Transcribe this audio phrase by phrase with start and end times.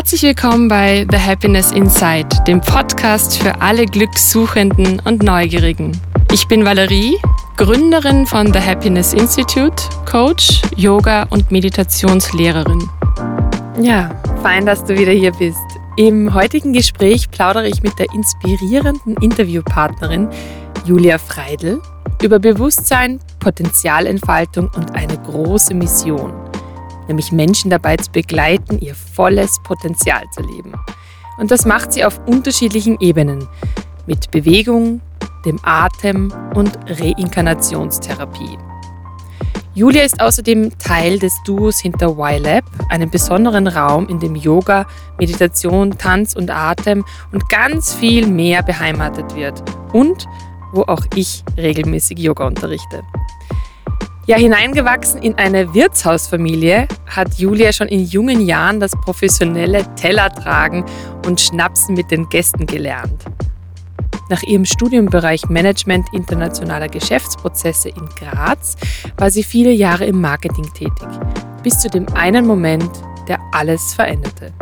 [0.00, 5.92] Herzlich willkommen bei The Happiness Inside, dem Podcast für alle Glückssuchenden und Neugierigen.
[6.32, 7.18] Ich bin Valerie,
[7.58, 9.76] Gründerin von The Happiness Institute,
[10.10, 12.88] Coach, Yoga und Meditationslehrerin.
[13.78, 15.58] Ja, fein, dass du wieder hier bist.
[15.98, 20.30] Im heutigen Gespräch plaudere ich mit der inspirierenden Interviewpartnerin
[20.86, 21.82] Julia Freidel
[22.22, 26.32] über Bewusstsein, Potenzialentfaltung und eine große Mission–
[27.10, 30.72] nämlich Menschen dabei zu begleiten, ihr volles Potenzial zu leben.
[31.38, 33.46] Und das macht sie auf unterschiedlichen Ebenen,
[34.06, 35.00] mit Bewegung,
[35.44, 38.58] dem Atem und Reinkarnationstherapie.
[39.72, 44.86] Julia ist außerdem Teil des Duos hinter YLab, einem besonderen Raum, in dem Yoga,
[45.18, 50.26] Meditation, Tanz und Atem und ganz viel mehr beheimatet wird und
[50.72, 53.02] wo auch ich regelmäßig Yoga unterrichte.
[54.30, 60.84] Ja, hineingewachsen in eine Wirtshausfamilie hat Julia schon in jungen Jahren das professionelle Tellertragen
[61.26, 63.24] und Schnapsen mit den Gästen gelernt.
[64.28, 68.76] Nach ihrem Studienbereich Management internationaler Geschäftsprozesse in Graz
[69.16, 71.08] war sie viele Jahre im Marketing tätig,
[71.64, 72.88] bis zu dem einen Moment,
[73.26, 74.52] der alles veränderte.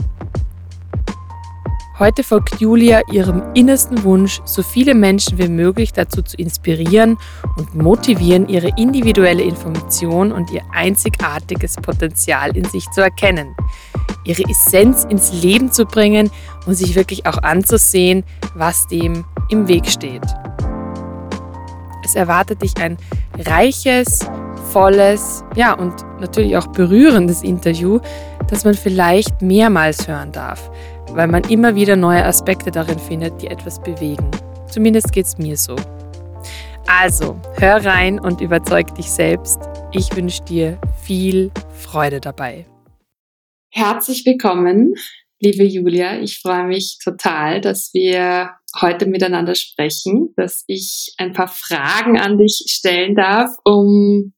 [1.99, 7.19] Heute folgt Julia ihrem innersten Wunsch, so viele Menschen wie möglich dazu zu inspirieren
[7.57, 13.57] und motivieren, ihre individuelle Information und ihr einzigartiges Potenzial in sich zu erkennen,
[14.23, 16.31] ihre Essenz ins Leben zu bringen
[16.67, 18.23] und sich wirklich auch anzusehen,
[18.55, 20.23] was dem im Weg steht.
[22.05, 22.97] Es erwartet dich ein
[23.41, 24.21] reiches,
[24.71, 27.99] volles, ja und natürlich auch berührendes Interview,
[28.47, 30.71] das man vielleicht mehrmals hören darf
[31.19, 34.31] weil man immer wieder neue Aspekte darin findet, die etwas bewegen.
[34.71, 35.75] Zumindest geht es mir so.
[36.87, 39.59] Also, hör rein und überzeug dich selbst.
[39.91, 42.67] Ich wünsche dir viel Freude dabei.
[43.73, 44.95] Herzlich willkommen,
[45.41, 46.21] liebe Julia.
[46.21, 52.39] Ich freue mich total, dass wir heute miteinander sprechen, dass ich ein paar Fragen an
[52.39, 54.35] dich stellen darf, um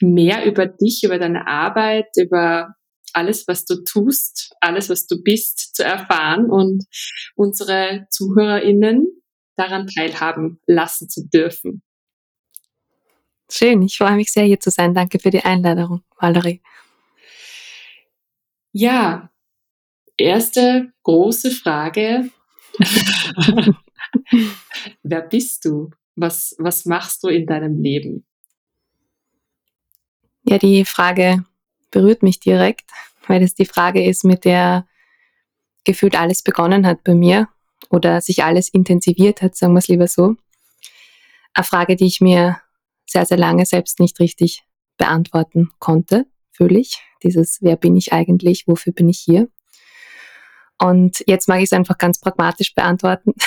[0.00, 2.74] mehr über dich, über deine Arbeit, über
[3.16, 6.84] alles, was du tust, alles, was du bist, zu erfahren und
[7.34, 9.06] unsere ZuhörerInnen
[9.56, 11.82] daran teilhaben lassen zu dürfen.
[13.50, 14.92] Schön, ich freue mich sehr, hier zu sein.
[14.92, 16.60] Danke für die Einladung, Valerie.
[18.72, 19.30] Ja,
[20.18, 22.30] erste große Frage.
[25.02, 25.90] Wer bist du?
[26.16, 28.26] Was, was machst du in deinem Leben?
[30.44, 31.44] Ja, die Frage
[31.90, 32.90] berührt mich direkt,
[33.26, 34.86] weil es die Frage ist, mit der
[35.84, 37.48] gefühlt alles begonnen hat bei mir
[37.90, 40.34] oder sich alles intensiviert hat, sagen wir es lieber so.
[41.54, 42.60] Eine Frage, die ich mir
[43.06, 44.64] sehr, sehr lange selbst nicht richtig
[44.98, 47.02] beantworten konnte, fühle ich.
[47.22, 49.48] Dieses, wer bin ich eigentlich, wofür bin ich hier?
[50.78, 53.32] Und jetzt mag ich es einfach ganz pragmatisch beantworten.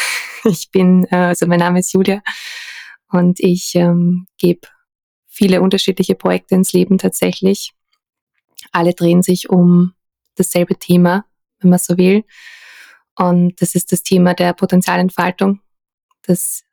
[0.46, 2.22] Ich bin, äh, also mein Name ist Julia
[3.12, 4.70] und ich ähm, gebe
[5.28, 7.74] viele unterschiedliche Projekte ins Leben tatsächlich
[8.72, 9.94] alle drehen sich um
[10.36, 11.26] dasselbe Thema,
[11.60, 12.24] wenn man so will.
[13.18, 15.60] Und das ist das Thema der Potenzialentfaltung,
[16.28, 16.64] des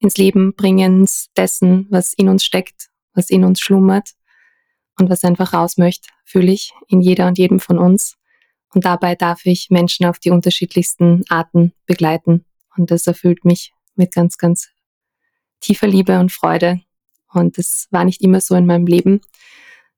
[0.00, 4.10] ins Leben bringens dessen, was in uns steckt, was in uns schlummert
[4.98, 8.16] und was einfach raus möchte, fühle ich in jeder und jedem von uns.
[8.74, 12.44] Und dabei darf ich Menschen auf die unterschiedlichsten Arten begleiten.
[12.76, 14.68] Und das erfüllt mich mit ganz, ganz
[15.60, 16.80] tiefer Liebe und Freude.
[17.32, 19.20] Und das war nicht immer so in meinem Leben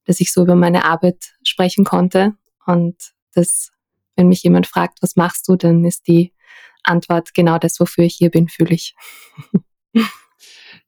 [0.07, 2.35] dass ich so über meine Arbeit sprechen konnte.
[2.67, 2.97] Und
[3.33, 3.71] das,
[4.15, 6.35] wenn mich jemand fragt, was machst du, dann ist die
[6.83, 8.95] Antwort genau das, wofür ich hier bin, fühle ich.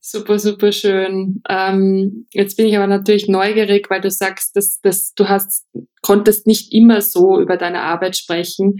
[0.00, 1.42] Super, super schön.
[1.48, 5.66] Ähm, jetzt bin ich aber natürlich neugierig, weil du sagst, dass, dass du hast,
[6.02, 8.76] konntest nicht immer so über deine Arbeit sprechen.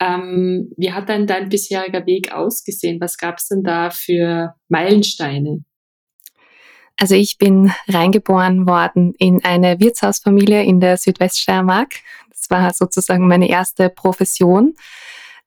[0.00, 3.00] Ähm, wie hat denn dein bisheriger Weg ausgesehen?
[3.00, 5.64] Was gab es denn da für Meilensteine?
[7.00, 11.94] Also ich bin reingeboren worden in eine Wirtshausfamilie in der Südweststeiermark.
[12.28, 14.74] Das war sozusagen meine erste Profession.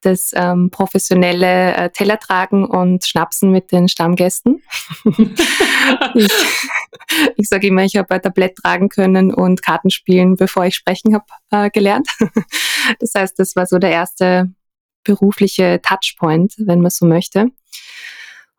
[0.01, 4.63] Das ähm, professionelle äh, Tellertragen und Schnapsen mit den Stammgästen.
[6.15, 6.33] ich
[7.35, 11.13] ich sage immer, ich habe ein Tablett tragen können und Karten spielen, bevor ich sprechen
[11.13, 12.07] habe äh, gelernt.
[12.99, 14.51] das heißt, das war so der erste
[15.03, 17.47] berufliche Touchpoint, wenn man so möchte.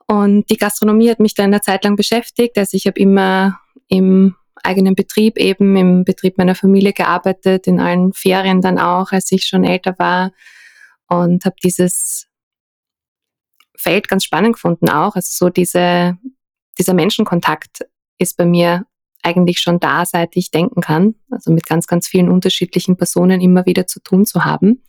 [0.07, 2.59] Und die Gastronomie hat mich dann eine Zeit lang beschäftigt.
[2.59, 3.59] Also ich habe immer
[3.89, 9.31] im eigenen Betrieb, eben im Betrieb meiner Familie gearbeitet, in allen Ferien dann auch, als
[9.33, 10.33] ich schon älter war.
[11.09, 12.29] Und habe dieses
[13.77, 15.17] Feld ganz spannend gefunden auch.
[15.17, 16.17] Also so diese,
[16.79, 17.87] dieser Menschenkontakt
[18.19, 18.87] ist bei mir
[19.23, 21.15] eigentlich schon da, seit ich denken kann.
[21.31, 24.83] Also mit ganz, ganz vielen unterschiedlichen Personen immer wieder zu tun zu haben.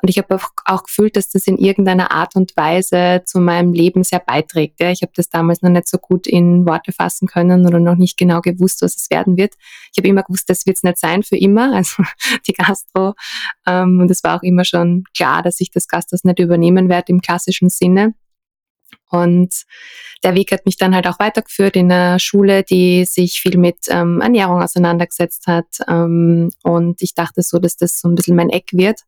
[0.00, 3.72] Und ich habe auch, auch gefühlt, dass das in irgendeiner Art und Weise zu meinem
[3.72, 4.80] Leben sehr beiträgt.
[4.80, 4.90] Ja.
[4.90, 8.16] Ich habe das damals noch nicht so gut in Worte fassen können oder noch nicht
[8.16, 9.54] genau gewusst, was es werden wird.
[9.92, 12.04] Ich habe immer gewusst, das wird es nicht sein für immer, also
[12.46, 13.14] die Gastro.
[13.66, 17.12] Ähm, und es war auch immer schon klar, dass ich das Gasthaus nicht übernehmen werde
[17.12, 18.14] im klassischen Sinne.
[19.10, 19.64] Und
[20.22, 23.86] der Weg hat mich dann halt auch weitergeführt in einer Schule, die sich viel mit
[23.88, 25.66] ähm, Ernährung auseinandergesetzt hat.
[25.88, 29.00] Ähm, und ich dachte so, dass das so ein bisschen mein Eck wird.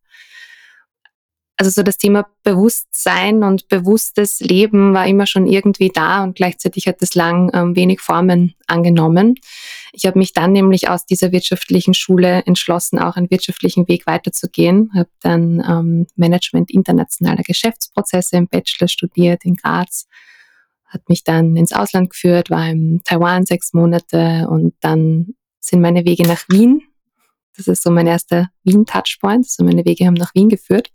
[1.61, 6.87] Also so das Thema Bewusstsein und bewusstes Leben war immer schon irgendwie da und gleichzeitig
[6.87, 9.35] hat es lang ähm, wenig Formen angenommen.
[9.93, 14.89] Ich habe mich dann nämlich aus dieser wirtschaftlichen Schule entschlossen, auch einen wirtschaftlichen Weg weiterzugehen.
[14.95, 20.07] Habe dann ähm, Management internationaler Geschäftsprozesse im Bachelor studiert in Graz.
[20.87, 26.05] Hat mich dann ins Ausland geführt, war in Taiwan sechs Monate und dann sind meine
[26.05, 26.81] Wege nach Wien.
[27.55, 29.45] Das ist so mein erster Wien-Touchpoint.
[29.47, 30.89] Also meine Wege haben nach Wien geführt.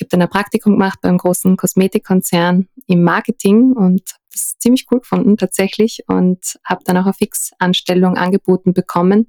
[0.00, 5.00] Ich habe dann ein Praktikum gemacht beim großen Kosmetikkonzern im Marketing und das ziemlich cool
[5.00, 9.28] gefunden tatsächlich und habe dann auch eine Fixanstellung angeboten bekommen.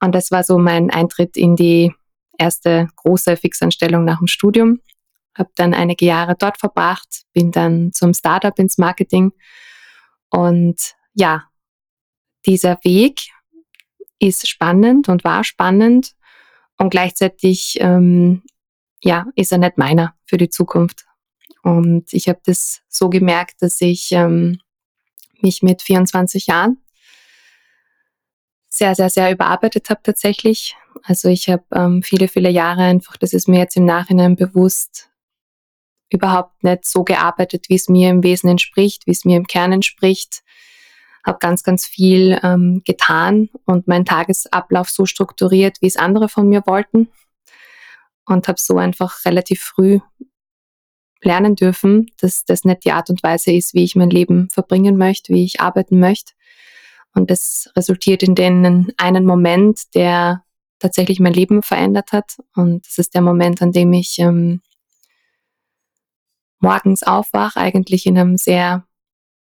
[0.00, 1.94] Und das war so mein Eintritt in die
[2.36, 4.80] erste große Fixanstellung nach dem Studium.
[5.36, 9.30] Habe dann einige Jahre dort verbracht, bin dann zum Startup ins Marketing.
[10.28, 11.44] Und ja,
[12.46, 13.28] dieser Weg
[14.18, 16.16] ist spannend und war spannend
[16.78, 18.42] und gleichzeitig ähm,
[19.02, 21.04] ja, ist er nicht meiner für die Zukunft.
[21.62, 24.60] Und ich habe das so gemerkt, dass ich ähm,
[25.40, 26.78] mich mit 24 Jahren
[28.68, 30.76] sehr, sehr, sehr überarbeitet habe tatsächlich.
[31.02, 35.10] Also ich habe ähm, viele, viele Jahre einfach, das ist mir jetzt im Nachhinein bewusst,
[36.10, 39.72] überhaupt nicht so gearbeitet, wie es mir im Wesen entspricht, wie es mir im Kern
[39.72, 40.42] entspricht.
[41.26, 46.48] Habe ganz, ganz viel ähm, getan und meinen Tagesablauf so strukturiert, wie es andere von
[46.48, 47.08] mir wollten
[48.28, 50.00] und habe so einfach relativ früh
[51.22, 54.96] lernen dürfen, dass das nicht die Art und Weise ist, wie ich mein Leben verbringen
[54.96, 56.32] möchte, wie ich arbeiten möchte.
[57.14, 60.44] Und das resultiert in den einen Moment, der
[60.78, 62.36] tatsächlich mein Leben verändert hat.
[62.54, 64.60] Und das ist der Moment, an dem ich ähm,
[66.60, 68.86] morgens aufwache, eigentlich in einem sehr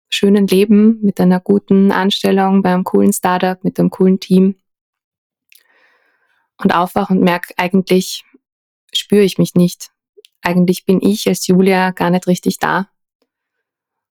[0.08, 4.56] schönen Leben, mit einer guten Anstellung, bei einem coolen Startup, mit einem coolen Team.
[6.58, 8.24] Und aufwache und merke eigentlich,
[8.94, 9.90] spüre ich mich nicht.
[10.42, 12.88] Eigentlich bin ich als Julia gar nicht richtig da.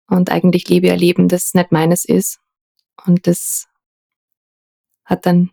[0.07, 2.41] Und eigentlich lebe ich ein Leben, das nicht meines ist.
[3.07, 3.69] Und das
[5.05, 5.51] hat dann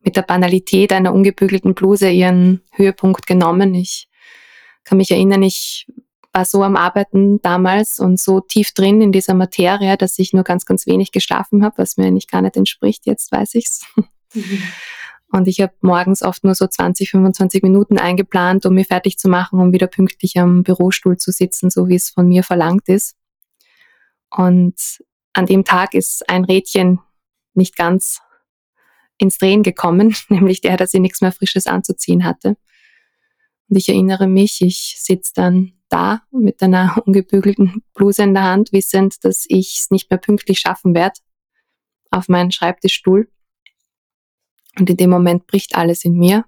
[0.00, 3.74] mit der Banalität einer ungebügelten Bluse ihren Höhepunkt genommen.
[3.74, 4.08] Ich
[4.84, 5.86] kann mich erinnern, ich
[6.32, 10.44] war so am Arbeiten damals und so tief drin in dieser Materie, dass ich nur
[10.44, 13.06] ganz, ganz wenig geschlafen habe, was mir eigentlich gar nicht entspricht.
[13.06, 13.86] Jetzt weiß ich's.
[14.34, 14.62] Mhm.
[15.30, 19.28] Und ich habe morgens oft nur so 20, 25 Minuten eingeplant, um mich fertig zu
[19.28, 23.14] machen, um wieder pünktlich am Bürostuhl zu sitzen, so wie es von mir verlangt ist.
[24.30, 25.02] Und
[25.34, 27.00] an dem Tag ist ein Rädchen
[27.54, 28.20] nicht ganz
[29.18, 32.56] ins Drehen gekommen, nämlich der, dass ich nichts mehr Frisches anzuziehen hatte.
[33.68, 38.72] Und ich erinnere mich, ich sitze dann da mit einer ungebügelten Bluse in der Hand,
[38.72, 41.20] wissend, dass ich es nicht mehr pünktlich schaffen werde,
[42.10, 43.28] auf meinen Schreibtischstuhl
[44.76, 46.44] und in dem Moment bricht alles in mir.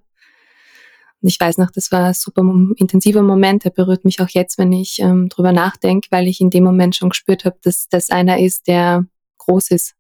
[1.23, 2.43] Und ich weiß noch, das war ein super
[2.77, 6.51] intensiver Moment, der berührt mich auch jetzt, wenn ich ähm, drüber nachdenke, weil ich in
[6.51, 9.05] dem Moment schon gespürt habe, dass das einer ist, der
[9.39, 9.95] groß ist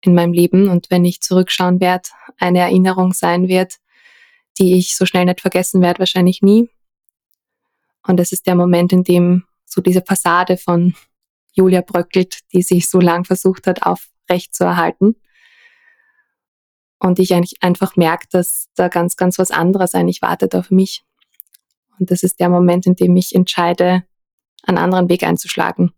[0.00, 0.68] in meinem Leben.
[0.68, 3.76] Und wenn ich zurückschauen werde, eine Erinnerung sein wird,
[4.58, 6.70] die ich so schnell nicht vergessen werde, wahrscheinlich nie.
[8.06, 10.94] Und das ist der Moment, in dem so diese Fassade von
[11.52, 15.16] Julia bröckelt, die sich so lang versucht hat, aufrecht zu erhalten
[17.02, 21.04] und ich eigentlich einfach merke, dass da ganz, ganz was anderes eigentlich wartet auf mich.
[21.98, 24.04] Und das ist der Moment, in dem ich entscheide,
[24.62, 25.92] einen anderen Weg einzuschlagen,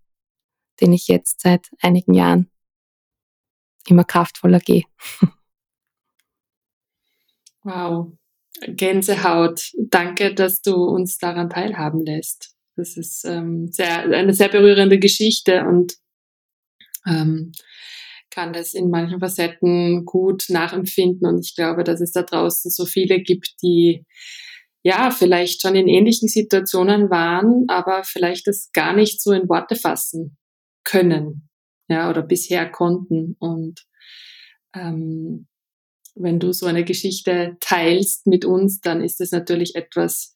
[0.81, 2.51] den ich jetzt seit einigen Jahren
[3.87, 4.85] immer kraftvoller gehe.
[7.67, 8.13] Wow,
[8.61, 9.73] Gänsehaut.
[9.79, 12.55] Danke, dass du uns daran teilhaben lässt.
[12.77, 15.95] Das ist ähm, sehr, eine sehr berührende Geschichte und
[17.07, 17.53] ähm,
[18.35, 21.27] kann das in manchen Facetten gut nachempfinden.
[21.27, 24.05] Und ich glaube, dass es da draußen so viele gibt, die
[24.83, 29.77] ja vielleicht schon in ähnlichen Situationen waren, aber vielleicht das gar nicht so in Worte
[29.77, 30.37] fassen
[30.83, 31.49] können,
[31.89, 33.37] ja, oder bisher konnten.
[33.39, 33.87] Und
[34.75, 35.47] ähm,
[36.15, 40.35] wenn du so eine Geschichte teilst mit uns, dann ist es natürlich etwas,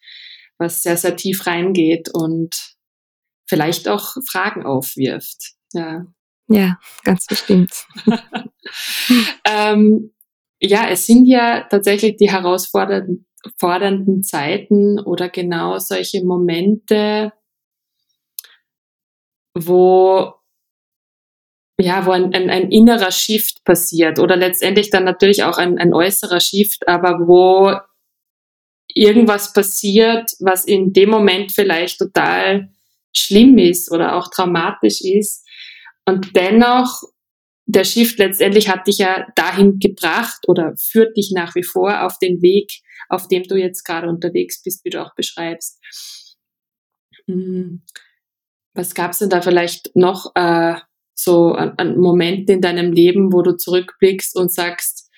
[0.56, 2.76] was sehr, sehr tief reingeht und
[3.48, 5.54] vielleicht auch Fragen aufwirft.
[5.72, 6.06] Ja.
[6.48, 7.86] Ja, ganz bestimmt.
[9.44, 10.12] ähm,
[10.60, 17.32] ja, es sind ja tatsächlich die herausfordernden Zeiten oder genau solche Momente,
[19.54, 20.34] wo
[21.80, 25.94] ja, wo ein, ein, ein innerer Shift passiert oder letztendlich dann natürlich auch ein, ein
[25.94, 27.72] äußerer Shift, aber wo
[28.92, 32.70] irgendwas passiert, was in dem Moment vielleicht total
[33.14, 35.46] schlimm ist oder auch traumatisch ist.
[36.08, 37.02] Und dennoch,
[37.66, 42.18] der Shift letztendlich hat dich ja dahin gebracht oder führt dich nach wie vor auf
[42.18, 42.70] den Weg,
[43.10, 45.78] auf dem du jetzt gerade unterwegs bist, wie du auch beschreibst.
[47.26, 47.82] Hm.
[48.74, 50.76] Was gab es denn da vielleicht noch äh,
[51.14, 55.10] so an, an Momente in deinem Leben, wo du zurückblickst und sagst,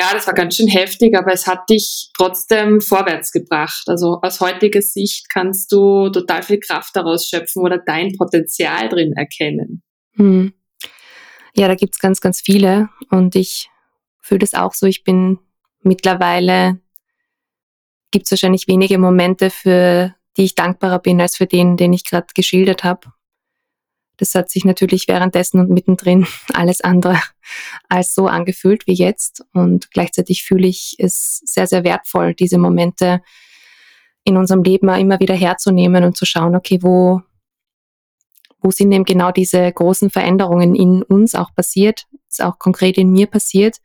[0.00, 3.84] ja, das war ganz schön heftig, aber es hat dich trotzdem vorwärts gebracht.
[3.86, 9.12] Also aus heutiger Sicht kannst du total viel Kraft daraus schöpfen oder dein Potenzial drin
[9.12, 9.84] erkennen.
[10.16, 10.52] Hm.
[11.54, 13.70] Ja, da gibt's ganz, ganz viele und ich
[14.20, 14.86] fühle das auch so.
[14.86, 15.38] Ich bin
[15.82, 16.80] mittlerweile,
[18.10, 22.26] gibt's wahrscheinlich wenige Momente, für die ich dankbarer bin, als für den, den ich gerade
[22.34, 23.12] geschildert habe.
[24.16, 27.20] Das hat sich natürlich währenddessen und mittendrin alles andere
[27.88, 29.44] als so angefühlt wie jetzt.
[29.52, 33.22] Und gleichzeitig fühle ich es sehr, sehr wertvoll, diese Momente
[34.24, 37.22] in unserem Leben immer wieder herzunehmen und zu schauen, okay, wo,
[38.64, 43.12] wo sind eben genau diese großen Veränderungen in uns auch passiert, ist auch konkret in
[43.12, 43.76] mir passiert,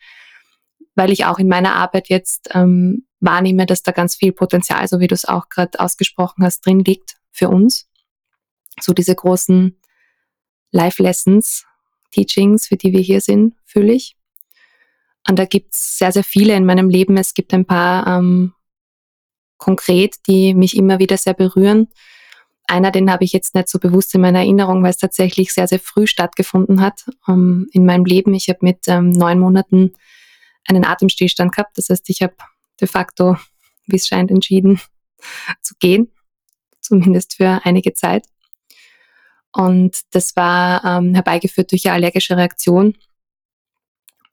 [0.96, 5.02] weil ich auch in meiner Arbeit jetzt ähm, wahrnehme, dass da ganz viel Potenzial, so
[5.02, 7.90] wie du es auch gerade ausgesprochen hast, drin liegt für uns.
[8.80, 9.78] So diese großen
[10.72, 11.66] Life Lessons,
[12.12, 14.16] Teachings, für die wir hier sind, fühle ich.
[15.28, 17.18] Und da gibt es sehr, sehr viele in meinem Leben.
[17.18, 18.54] Es gibt ein paar ähm,
[19.58, 21.90] konkret, die mich immer wieder sehr berühren.
[22.70, 25.68] Einer, den habe ich jetzt nicht so bewusst in meiner Erinnerung, weil es tatsächlich sehr,
[25.68, 28.34] sehr früh stattgefunden hat ähm, in meinem Leben.
[28.36, 29.94] Ich habe mit ähm, neun Monaten
[30.68, 31.78] einen Atemstillstand gehabt.
[31.78, 32.36] Das heißt, ich habe
[32.80, 33.38] de facto,
[33.88, 34.80] wie es scheint, entschieden
[35.64, 36.12] zu gehen,
[36.80, 38.28] zumindest für einige Zeit.
[39.52, 42.96] Und das war ähm, herbeigeführt durch eine allergische Reaktion.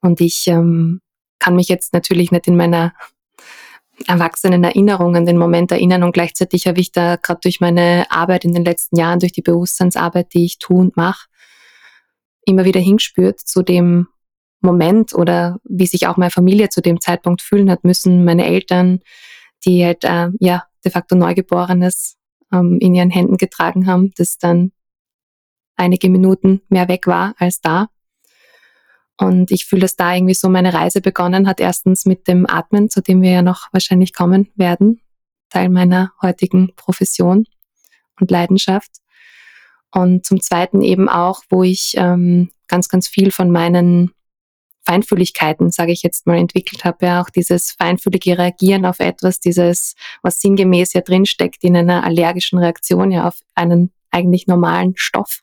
[0.02, 1.00] Und ich ähm,
[1.38, 2.92] kann mich jetzt natürlich nicht in meiner
[4.06, 8.44] erwachsenen Erinnerung an den Moment erinnern und gleichzeitig habe ich da gerade durch meine Arbeit
[8.44, 11.26] in den letzten Jahren, durch die Bewusstseinsarbeit, die ich tue und mache,
[12.44, 14.08] immer wieder hingespürt zu dem
[14.60, 19.00] Moment oder wie sich auch meine Familie zu dem Zeitpunkt fühlen hat müssen, meine Eltern,
[19.64, 22.16] die halt äh, ja de facto Neugeborenes
[22.52, 24.72] ähm, in ihren Händen getragen haben, das dann
[25.76, 27.88] einige Minuten mehr weg war als da.
[29.18, 31.60] Und ich fühle, dass da irgendwie so meine Reise begonnen hat.
[31.60, 35.00] Erstens mit dem Atmen, zu dem wir ja noch wahrscheinlich kommen werden.
[35.48, 37.46] Teil meiner heutigen Profession
[38.20, 38.90] und Leidenschaft.
[39.92, 44.10] Und zum Zweiten eben auch, wo ich ähm, ganz, ganz viel von meinen
[44.84, 47.06] Feinfühligkeiten, sage ich jetzt mal, entwickelt habe.
[47.06, 52.58] Ja, auch dieses feinfühlige Reagieren auf etwas, dieses, was sinngemäß ja drinsteckt in einer allergischen
[52.58, 55.42] Reaktion, ja auf einen eigentlich normalen Stoff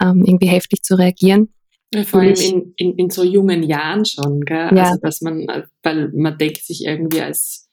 [0.00, 1.52] ähm, irgendwie heftig zu reagieren.
[2.04, 4.70] Vor allem in, in, in so jungen Jahren schon, gell?
[4.74, 4.84] Ja.
[4.84, 5.46] Also dass man,
[5.82, 7.68] weil man denkt sich irgendwie als,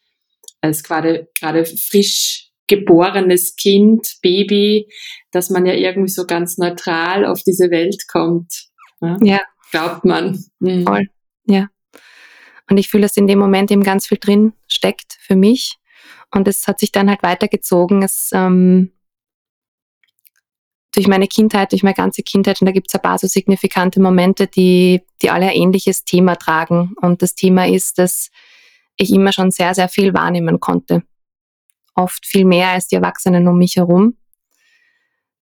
[0.62, 4.88] als gerade, gerade frisch geborenes Kind, Baby,
[5.32, 8.68] dass man ja irgendwie so ganz neutral auf diese Welt kommt.
[9.02, 9.18] Ne?
[9.22, 9.42] Ja.
[9.72, 10.44] Glaubt man.
[10.60, 10.84] Mhm.
[10.84, 11.08] Voll,
[11.46, 11.68] ja.
[12.70, 15.76] Und ich fühle, dass in dem Moment eben ganz viel drin steckt für mich.
[16.34, 18.02] Und es hat sich dann halt weitergezogen.
[18.02, 18.92] Es ähm,
[20.96, 24.02] durch meine Kindheit, durch meine ganze Kindheit, und da gibt es ein paar so signifikante
[24.02, 26.96] Momente, die, die alle ein ähnliches Thema tragen.
[27.02, 28.30] Und das Thema ist, dass
[28.98, 31.04] ich immer schon sehr, sehr viel wahrnehmen konnte.
[31.96, 34.18] Oft viel mehr als die Erwachsenen um mich herum.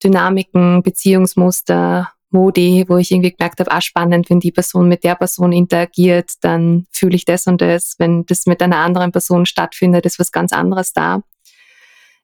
[0.03, 5.15] Dynamiken, Beziehungsmuster, Modi, wo ich irgendwie gemerkt habe, ah, spannend, wenn die Person mit der
[5.15, 7.97] Person interagiert, dann fühle ich das und das.
[7.99, 11.23] Wenn das mit einer anderen Person stattfindet, ist was ganz anderes da.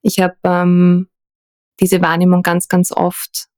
[0.01, 1.08] Ich habe ähm,
[1.81, 3.49] diese Wahrnehmung ganz, ganz oft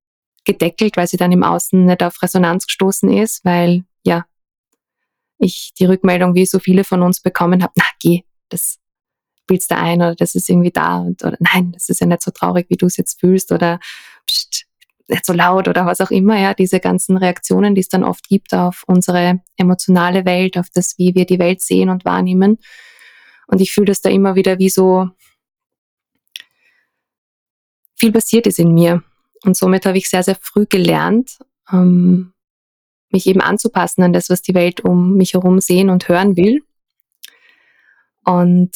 [0.44, 4.24] gedeckelt, weil sie dann im Außen nicht auf Resonanz gestoßen ist, weil ja,
[5.38, 8.78] ich die Rückmeldung, wie so viele von uns bekommen habe, na geh, das
[9.46, 12.22] bildst du ein oder das ist irgendwie da und oder nein, das ist ja nicht
[12.22, 13.80] so traurig, wie du es jetzt fühlst oder
[14.26, 14.66] pst,
[15.08, 18.28] nicht so laut oder was auch immer, ja, diese ganzen Reaktionen, die es dann oft
[18.28, 22.58] gibt auf unsere emotionale Welt, auf das, wie wir die Welt sehen und wahrnehmen.
[23.48, 25.10] Und ich fühle das da immer wieder wie so
[28.00, 29.02] viel passiert ist in mir.
[29.44, 31.38] Und somit habe ich sehr, sehr früh gelernt,
[31.70, 32.32] ähm,
[33.10, 36.62] mich eben anzupassen an das, was die Welt um mich herum sehen und hören will.
[38.24, 38.72] Und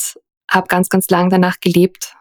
[0.49, 2.14] habe ganz, ganz lang danach gelebt,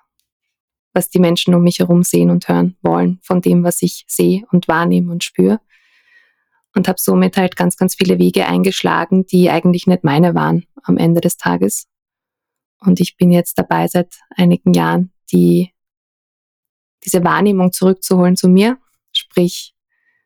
[0.93, 4.43] was die Menschen um mich herum sehen und hören wollen, von dem, was ich sehe
[4.51, 5.59] und wahrnehme und spüre.
[6.75, 10.97] Und habe somit halt ganz, ganz viele Wege eingeschlagen, die eigentlich nicht meine waren am
[10.97, 11.87] Ende des Tages.
[12.79, 15.71] Und ich bin jetzt dabei seit einigen Jahren, die,
[17.03, 18.77] diese Wahrnehmung zurückzuholen zu mir,
[19.15, 19.73] sprich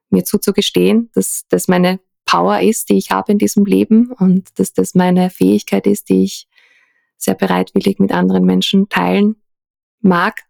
[0.10, 4.74] mir zuzugestehen, dass das meine Power ist, die ich habe in diesem Leben und dass
[4.74, 6.48] das meine Fähigkeit ist, die ich
[7.17, 9.38] sehr bereitwillig mit anderen Menschen teilen
[10.01, 10.43] mag,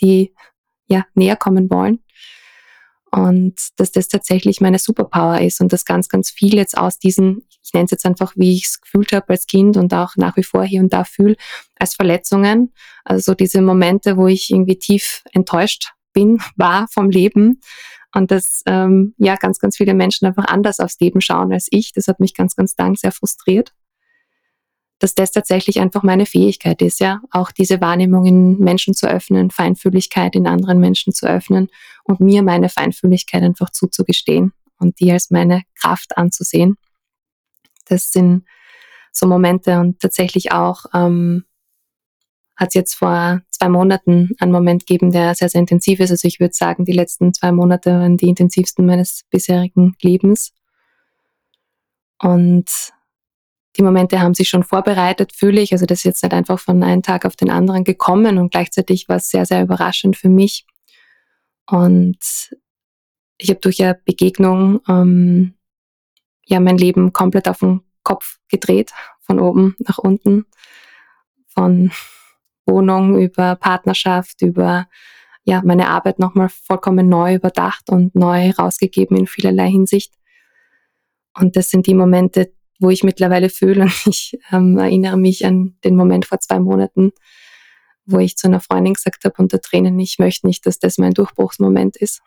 [0.00, 0.34] die
[0.86, 2.02] ja näher kommen wollen.
[3.10, 7.46] Und dass das tatsächlich meine Superpower ist und dass ganz, ganz viel jetzt aus diesen,
[7.62, 10.36] ich nenne es jetzt einfach, wie ich es gefühlt habe als Kind und auch nach
[10.36, 11.36] wie vor hier und da fühle,
[11.78, 12.72] als Verletzungen.
[13.04, 17.60] Also diese Momente, wo ich irgendwie tief enttäuscht bin, war vom Leben.
[18.14, 21.92] Und dass ähm, ja ganz, ganz viele Menschen einfach anders aufs Leben schauen als ich.
[21.92, 23.72] Das hat mich ganz, ganz lang sehr frustriert
[24.98, 29.50] dass das tatsächlich einfach meine Fähigkeit ist, ja, auch diese Wahrnehmung in Menschen zu öffnen,
[29.50, 31.68] Feinfühligkeit in anderen Menschen zu öffnen
[32.04, 36.76] und mir meine Feinfühligkeit einfach zuzugestehen und die als meine Kraft anzusehen.
[37.86, 38.44] Das sind
[39.12, 41.44] so Momente und tatsächlich auch ähm,
[42.56, 46.10] hat es jetzt vor zwei Monaten einen Moment gegeben, der sehr, sehr intensiv ist.
[46.10, 50.52] Also ich würde sagen, die letzten zwei Monate waren die intensivsten meines bisherigen Lebens.
[52.18, 52.66] Und
[53.76, 55.72] die Momente haben sich schon vorbereitet, fühle ich.
[55.72, 59.08] Also das ist jetzt nicht einfach von einem Tag auf den anderen gekommen und gleichzeitig
[59.08, 60.66] war es sehr, sehr überraschend für mich.
[61.68, 62.18] Und
[63.38, 65.54] ich habe durch eine Begegnung ähm,
[66.46, 70.46] ja mein Leben komplett auf den Kopf gedreht, von oben nach unten,
[71.48, 71.90] von
[72.64, 74.88] Wohnung über Partnerschaft, über
[75.44, 80.14] ja meine Arbeit nochmal vollkommen neu überdacht und neu rausgegeben in vielerlei Hinsicht.
[81.38, 83.84] Und das sind die Momente, wo ich mittlerweile fühle.
[83.84, 87.12] Und ich ähm, erinnere mich an den Moment vor zwei Monaten,
[88.04, 91.12] wo ich zu einer Freundin gesagt habe unter Tränen, ich möchte nicht, dass das mein
[91.12, 92.22] Durchbruchsmoment ist.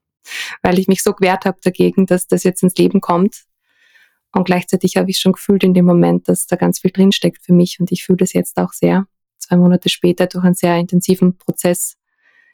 [0.62, 3.44] Weil ich mich so gewehrt habe dagegen, dass das jetzt ins Leben kommt.
[4.32, 7.54] Und gleichzeitig habe ich schon gefühlt in dem Moment, dass da ganz viel drinsteckt für
[7.54, 7.80] mich.
[7.80, 9.06] Und ich fühle das jetzt auch sehr,
[9.38, 11.96] zwei Monate später, durch einen sehr intensiven Prozess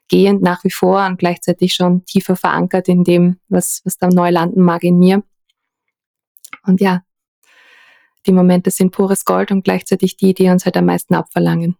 [0.08, 4.30] gehend nach wie vor und gleichzeitig schon tiefer verankert in dem, was, was da neu
[4.30, 5.22] landen mag in mir.
[6.66, 7.03] Und ja,
[8.26, 11.76] die Momente sind pures Gold und gleichzeitig die, die uns halt am meisten abverlangen.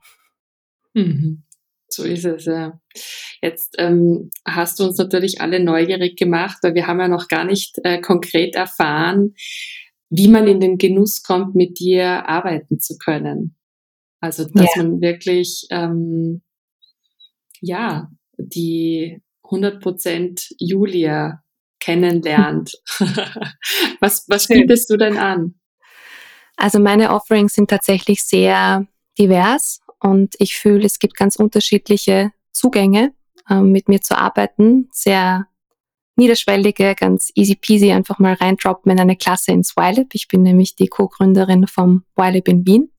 [0.94, 1.42] Mhm.
[1.88, 2.80] So ist es, ja.
[3.40, 7.44] Jetzt ähm, hast du uns natürlich alle neugierig gemacht, weil wir haben ja noch gar
[7.44, 9.35] nicht äh, konkret erfahren,
[10.11, 13.57] wie man in den Genuss kommt, mit dir arbeiten zu können.
[14.20, 14.83] Also, dass ja.
[14.83, 16.42] man wirklich, ähm,
[17.61, 21.42] ja, die 100% Julia
[21.80, 22.72] kennenlernt.
[24.00, 25.54] was, was bietest du denn an?
[26.56, 28.86] Also meine Offerings sind tatsächlich sehr
[29.18, 33.12] divers und ich fühle, es gibt ganz unterschiedliche Zugänge,
[33.50, 34.88] ähm, mit mir zu arbeiten.
[34.92, 35.48] Sehr
[36.16, 40.08] niederschwellige, ganz easy peasy, einfach mal reindroppen in eine Klasse ins YLab.
[40.12, 42.92] Ich bin nämlich die Co-Gründerin vom YLab in Wien.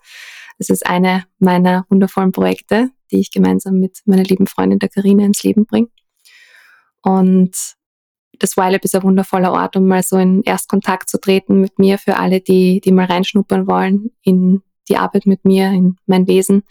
[0.57, 5.25] Das ist eine meiner wundervollen Projekte, die ich gemeinsam mit meiner lieben Freundin der Karina
[5.25, 5.89] ins Leben bringe.
[7.01, 7.75] Und
[8.39, 11.97] das YLab ist ein wundervoller Ort, um mal so in Erstkontakt zu treten mit mir
[11.97, 16.63] für alle, die, die mal reinschnuppern wollen in die Arbeit mit mir, in mein Wesen.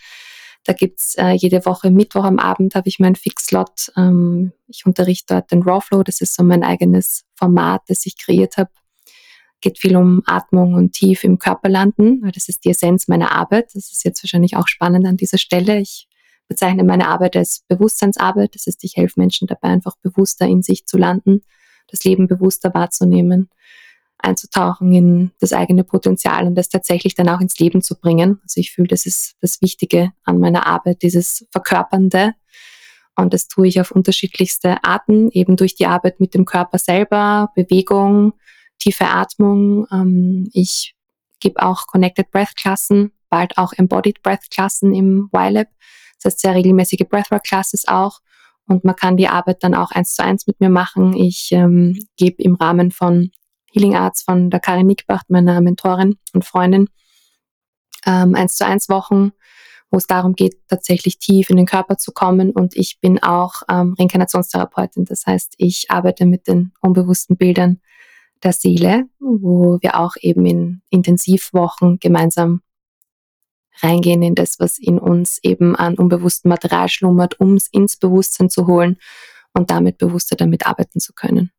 [0.65, 3.93] Da gibt's äh, jede Woche Mittwoch am Abend habe ich meinen Fixslot.
[3.97, 8.57] Ähm, ich unterrichte dort den Rawflow, das ist so mein eigenes Format, das ich kreiert
[8.57, 8.71] habe.
[9.61, 13.33] Geht viel um Atmung und tief im Körper landen, weil das ist die Essenz meiner
[13.33, 13.75] Arbeit.
[13.75, 15.81] Das ist jetzt wahrscheinlich auch spannend an dieser Stelle.
[15.81, 16.09] Ich
[16.49, 18.55] bezeichne meine Arbeit als Bewusstseinsarbeit.
[18.55, 21.43] Das heißt, ich helfe Menschen dabei, einfach bewusster in sich zu landen,
[21.89, 23.49] das Leben bewusster wahrzunehmen,
[24.19, 28.41] einzutauchen in das eigene Potenzial und das tatsächlich dann auch ins Leben zu bringen.
[28.43, 32.35] Also ich fühle, das ist das Wichtige an meiner Arbeit, dieses Verkörpernde.
[33.17, 37.51] Und das tue ich auf unterschiedlichste Arten, eben durch die Arbeit mit dem Körper selber,
[37.55, 38.33] Bewegung,
[38.79, 39.87] tiefe Atmung.
[39.93, 40.97] Ähm, ich
[41.41, 45.69] gebe auch Connected Breath Klassen, bald auch Embodied Breath Klassen im YLab.
[46.23, 48.21] Das heißt sehr regelmäßige Breathwork Classes auch.
[48.67, 51.15] Und man kann die Arbeit dann auch eins zu eins mit mir machen.
[51.15, 53.31] Ich ähm, gebe im Rahmen von
[53.73, 56.89] Healing Arts von der Karin Nickbach, meiner Mentorin und Freundin,
[58.07, 59.33] ähm, eins zu eins Wochen,
[59.91, 62.51] wo es darum geht, tatsächlich tief in den Körper zu kommen.
[62.53, 65.05] Und ich bin auch ähm, Reinkarnationstherapeutin.
[65.05, 67.81] Das heißt, ich arbeite mit den unbewussten Bildern
[68.43, 72.63] der Seele, wo wir auch eben in Intensivwochen gemeinsam
[73.83, 78.51] reingehen in das, was in uns eben an unbewusstem Material schlummert, um es ins Bewusstsein
[78.51, 78.99] zu holen
[79.53, 81.51] und damit bewusster damit arbeiten zu können.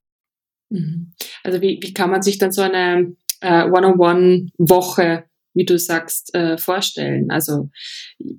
[0.70, 1.14] Mhm.
[1.44, 6.58] Also wie, wie kann man sich dann so eine äh, One-on-One-Woche, wie du sagst, äh,
[6.58, 7.32] vorstellen?
[7.32, 7.70] Also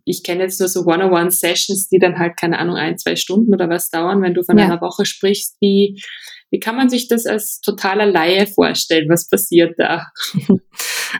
[0.05, 3.69] ich kenne jetzt nur so One-on-One-Sessions, die dann halt, keine Ahnung, ein, zwei Stunden oder
[3.69, 4.65] was dauern, wenn du von ja.
[4.65, 5.57] einer Woche sprichst.
[5.61, 6.03] Wie,
[6.51, 9.09] Wie kann man sich das als totaler Laie vorstellen?
[9.09, 10.07] Was passiert da?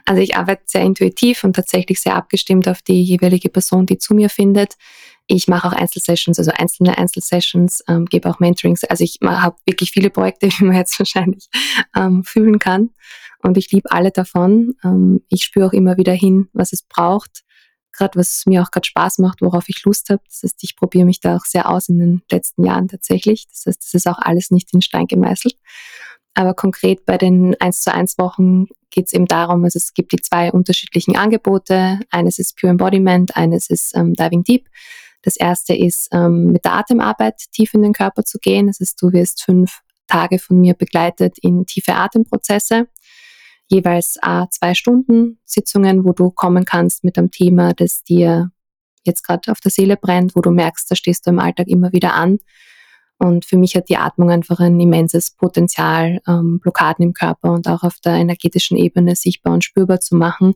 [0.05, 4.13] Also ich arbeite sehr intuitiv und tatsächlich sehr abgestimmt auf die jeweilige Person, die zu
[4.13, 4.75] mir findet.
[5.27, 8.83] Ich mache auch Einzelsessions, also einzelne Einzelsessions, ähm, gebe auch Mentorings.
[8.83, 11.47] Also ich habe wirklich viele Projekte, wie man jetzt wahrscheinlich
[11.95, 12.91] ähm, fühlen kann.
[13.43, 14.75] Und ich liebe alle davon.
[14.83, 17.43] Ähm, ich spüre auch immer wieder hin, was es braucht.
[17.97, 20.21] Gerade was mir auch gerade Spaß macht, worauf ich Lust habe.
[20.27, 23.47] Das heißt, ich probiere mich da auch sehr aus in den letzten Jahren tatsächlich.
[23.47, 25.57] Das heißt, das ist auch alles nicht in Stein gemeißelt.
[26.35, 30.11] Aber konkret bei den 1 zu 1 Wochen geht es eben darum, also es gibt
[30.11, 31.99] die zwei unterschiedlichen Angebote.
[32.11, 34.67] Eines ist Pure Embodiment, eines ist ähm, Diving Deep.
[35.23, 38.67] Das erste ist, ähm, mit der Atemarbeit tief in den Körper zu gehen.
[38.67, 42.87] Das heißt, du wirst fünf Tage von mir begleitet in tiefe Atemprozesse
[43.67, 48.51] jeweils äh, zwei Stunden Sitzungen, wo du kommen kannst mit einem Thema, das dir
[49.03, 51.91] jetzt gerade auf der Seele brennt, wo du merkst, da stehst du im Alltag immer
[51.91, 52.39] wieder an.
[53.19, 57.67] Und für mich hat die Atmung einfach ein immenses Potenzial, ähm, Blockaden im Körper und
[57.67, 60.53] auch auf der energetischen Ebene sichtbar und spürbar zu machen.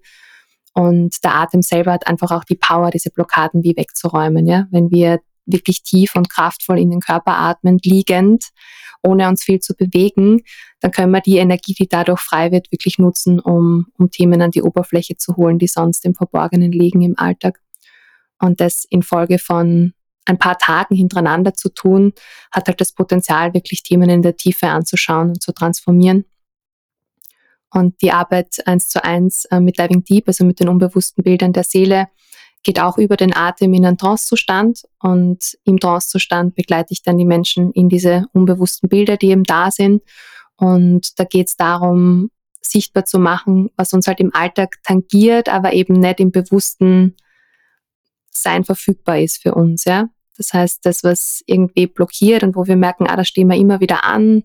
[0.73, 4.45] Und der Atem selber hat einfach auch die Power, diese Blockaden wie wegzuräumen.
[4.45, 4.67] Ja?
[4.69, 8.45] Wenn wir wirklich tief und kraftvoll in den Körper atmen, liegend,
[9.03, 10.41] ohne uns viel zu bewegen,
[10.79, 14.51] dann können wir die Energie, die dadurch frei wird, wirklich nutzen, um, um Themen an
[14.51, 17.59] die Oberfläche zu holen, die sonst im Verborgenen liegen im Alltag.
[18.39, 19.93] Und das in Folge von
[20.25, 22.13] ein paar Tagen hintereinander zu tun,
[22.51, 26.25] hat halt das Potenzial, wirklich Themen in der Tiefe anzuschauen und zu transformieren.
[27.73, 31.53] Und die Arbeit eins zu eins äh, mit Diving Deep, also mit den unbewussten Bildern
[31.53, 32.07] der Seele,
[32.63, 37.25] geht auch über den Atem in einen Trancezustand und im Trancezustand begleite ich dann die
[37.25, 40.03] Menschen in diese unbewussten Bilder, die eben da sind.
[40.57, 42.29] Und da geht es darum,
[42.61, 47.15] sichtbar zu machen, was uns halt im Alltag tangiert, aber eben nicht im bewussten
[48.29, 49.85] Sein verfügbar ist für uns.
[49.85, 50.09] Ja?
[50.37, 53.79] Das heißt, das, was irgendwie blockiert und wo wir merken, ah, da stehen wir immer
[53.79, 54.43] wieder an,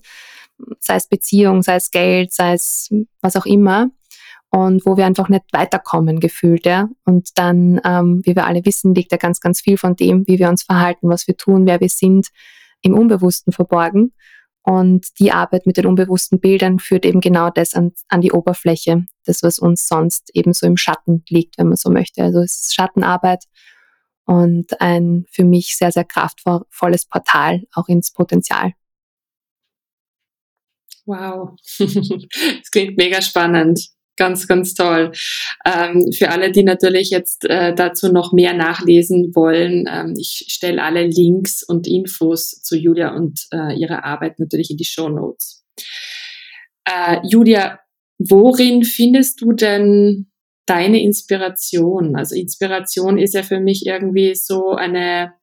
[0.81, 3.90] sei es Beziehung, sei es Geld, sei es was auch immer,
[4.51, 6.67] und wo wir einfach nicht weiterkommen gefühlt.
[6.67, 6.89] Ja?
[7.05, 10.39] Und dann, ähm, wie wir alle wissen, liegt da ganz, ganz viel von dem, wie
[10.39, 12.29] wir uns verhalten, was wir tun, wer wir sind,
[12.83, 14.13] im Unbewussten verborgen.
[14.63, 19.07] Und die Arbeit mit den unbewussten Bildern führt eben genau das an, an die Oberfläche,
[19.25, 22.23] das, was uns sonst eben so im Schatten liegt, wenn man so möchte.
[22.23, 23.45] Also es ist Schattenarbeit
[24.25, 28.73] und ein für mich sehr, sehr kraftvolles Portal auch ins Potenzial.
[31.05, 33.96] Wow, das klingt mega spannend.
[34.16, 35.12] Ganz, ganz toll.
[35.66, 40.83] Ähm, für alle, die natürlich jetzt äh, dazu noch mehr nachlesen wollen, ähm, ich stelle
[40.83, 45.64] alle Links und Infos zu Julia und äh, ihrer Arbeit natürlich in die Show Notes.
[46.87, 47.79] Äh, Julia,
[48.18, 50.31] worin findest du denn
[50.64, 52.16] deine Inspiration?
[52.16, 55.35] Also Inspiration ist ja für mich irgendwie so eine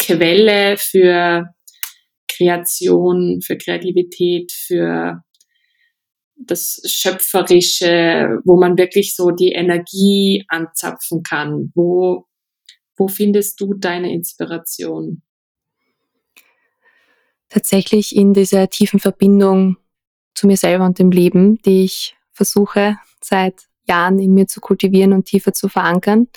[0.00, 1.54] Quelle für
[2.28, 5.22] Kreation, für Kreativität, für
[6.50, 11.70] das Schöpferische, wo man wirklich so die Energie anzapfen kann.
[11.74, 12.26] Wo,
[12.96, 15.22] wo findest du deine Inspiration?
[17.48, 19.76] Tatsächlich in dieser tiefen Verbindung
[20.34, 25.12] zu mir selber und dem Leben, die ich versuche seit Jahren in mir zu kultivieren
[25.12, 26.28] und tiefer zu verankern.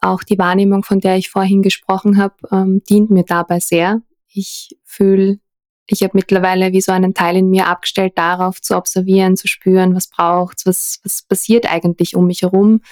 [0.00, 4.02] Auch die Wahrnehmung, von der ich vorhin gesprochen habe, ähm, dient mir dabei sehr.
[4.28, 5.38] Ich fühle
[5.86, 9.94] ich habe mittlerweile wie so einen Teil in mir abgestellt, darauf zu observieren, zu spüren,
[9.94, 12.82] was braucht, was, was passiert eigentlich um mich herum,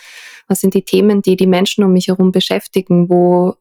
[0.49, 3.55] was sind die Themen, die die Menschen um mich herum beschäftigen, wo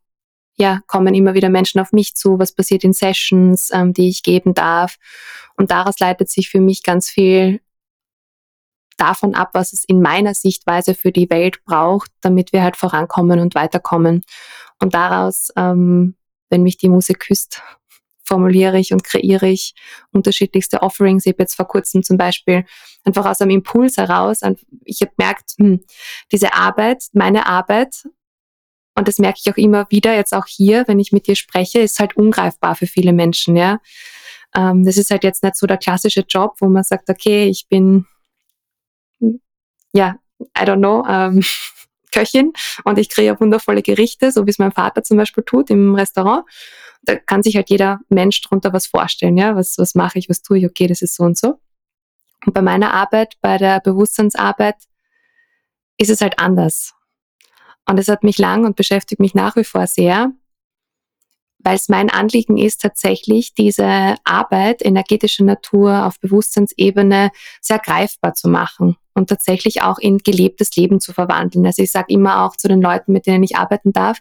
[0.57, 4.23] ja, kommen immer wieder Menschen auf mich zu, was passiert in Sessions, ähm, die ich
[4.23, 4.97] geben darf.
[5.55, 7.61] Und daraus leitet sich für mich ganz viel
[8.97, 13.39] davon ab, was es in meiner Sichtweise für die Welt braucht, damit wir halt vorankommen
[13.39, 14.23] und weiterkommen.
[14.79, 16.15] Und daraus, ähm,
[16.49, 17.61] wenn mich die Musik küsst
[18.29, 19.73] formuliere ich und kreiere ich
[20.11, 21.25] unterschiedlichste Offerings.
[21.25, 22.63] Ich habe jetzt vor kurzem zum Beispiel
[23.03, 24.41] einfach aus einem Impuls heraus,
[24.85, 25.81] ich habe gemerkt, hm,
[26.31, 28.03] diese Arbeit, meine Arbeit,
[28.95, 31.79] und das merke ich auch immer wieder, jetzt auch hier, wenn ich mit dir spreche,
[31.79, 33.79] ist halt ungreifbar für viele Menschen, ja.
[34.55, 37.67] Ähm, das ist halt jetzt nicht so der klassische Job, wo man sagt, okay, ich
[37.69, 38.05] bin,
[39.93, 40.15] ja,
[40.57, 41.41] I don't know, ähm,
[42.11, 45.95] Köchin und ich kreiere wundervolle Gerichte, so wie es mein Vater zum Beispiel tut im
[45.95, 46.45] Restaurant
[47.03, 50.41] da kann sich halt jeder Mensch drunter was vorstellen, ja, was, was mache ich, was
[50.41, 51.59] tue ich, okay, das ist so und so.
[52.45, 54.75] Und bei meiner Arbeit, bei der Bewusstseinsarbeit,
[55.97, 56.93] ist es halt anders.
[57.87, 60.31] Und es hat mich lang und beschäftigt mich nach wie vor sehr,
[61.59, 68.49] weil es mein Anliegen ist, tatsächlich diese Arbeit energetischer Natur auf Bewusstseinsebene sehr greifbar zu
[68.49, 71.65] machen und tatsächlich auch in gelebtes Leben zu verwandeln.
[71.65, 74.19] Also ich sage immer auch zu den Leuten, mit denen ich arbeiten darf,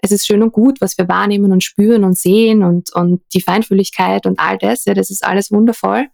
[0.00, 3.40] es ist schön und gut, was wir wahrnehmen und spüren und sehen und, und die
[3.40, 6.06] Feinfühligkeit und all das, ja, das ist alles wundervoll.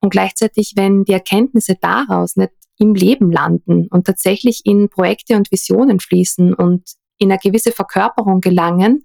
[0.00, 5.50] Und gleichzeitig, wenn die Erkenntnisse daraus nicht im Leben landen und tatsächlich in Projekte und
[5.50, 9.02] Visionen fließen und in eine gewisse Verkörperung gelangen,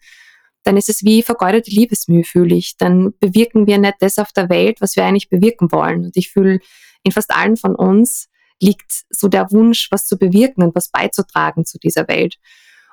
[0.63, 2.78] dann ist es wie vergeudete Liebesmühe, fühle ich.
[2.78, 6.06] Dann bewirken wir nicht das auf der Welt, was wir eigentlich bewirken wollen.
[6.06, 6.60] Und ich fühle,
[7.04, 8.30] in fast allen von uns
[8.62, 12.38] liegt so der Wunsch, was zu bewirken und was beizutragen zu dieser Welt.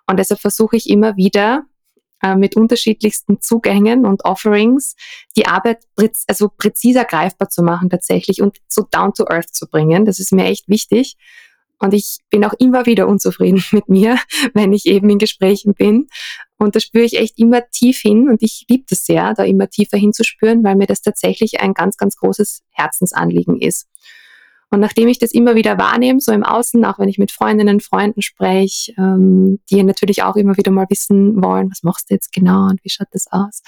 [0.06, 1.64] Und deshalb versuche ich immer wieder
[2.22, 4.96] äh, mit unterschiedlichsten Zugängen und Offerings
[5.36, 9.68] die Arbeit präz also präziser greifbar zu machen tatsächlich und so down to earth zu
[9.68, 10.04] bringen.
[10.04, 11.16] Das ist mir echt wichtig.
[11.80, 14.18] Und ich bin auch immer wieder unzufrieden mit mir,
[14.54, 16.08] wenn ich eben in Gesprächen bin.
[16.58, 19.68] Und da spüre ich echt immer tief hin und ich liebe das sehr, da immer
[19.68, 23.88] tiefer hinzuspüren, weil mir das tatsächlich ein ganz, ganz großes Herzensanliegen ist.
[24.72, 27.80] Und nachdem ich das immer wieder wahrnehme, so im Außen, auch wenn ich mit Freundinnen,
[27.80, 32.32] Freunden spreche, ähm, die natürlich auch immer wieder mal wissen wollen, was machst du jetzt
[32.32, 33.62] genau und wie schaut das aus,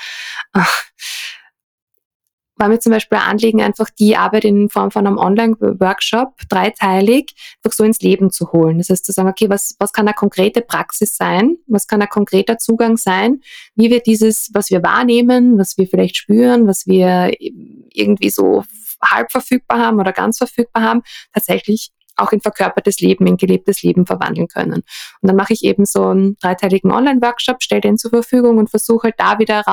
[2.62, 7.34] war mir zum Beispiel ein Anliegen, einfach die Arbeit in Form von einem Online-Workshop dreiteilig
[7.58, 8.78] einfach so ins Leben zu holen.
[8.78, 11.56] Das heißt zu sagen, okay, was, was kann eine konkrete Praxis sein?
[11.66, 13.40] Was kann ein konkreter Zugang sein?
[13.74, 18.62] Wie wir dieses, was wir wahrnehmen, was wir vielleicht spüren, was wir irgendwie so
[19.02, 21.02] halb verfügbar haben oder ganz verfügbar haben,
[21.34, 24.74] tatsächlich auch in verkörpertes Leben, in gelebtes Leben verwandeln können.
[24.74, 24.84] Und
[25.28, 29.14] dann mache ich eben so einen dreiteiligen Online-Workshop, stelle den zur Verfügung und versuche halt
[29.18, 29.64] da wieder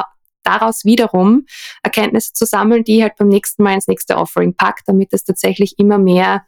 [0.50, 1.46] daraus wiederum
[1.84, 5.78] Erkenntnisse zu sammeln, die halt beim nächsten Mal ins nächste Offering packt, damit es tatsächlich
[5.78, 6.46] immer mehr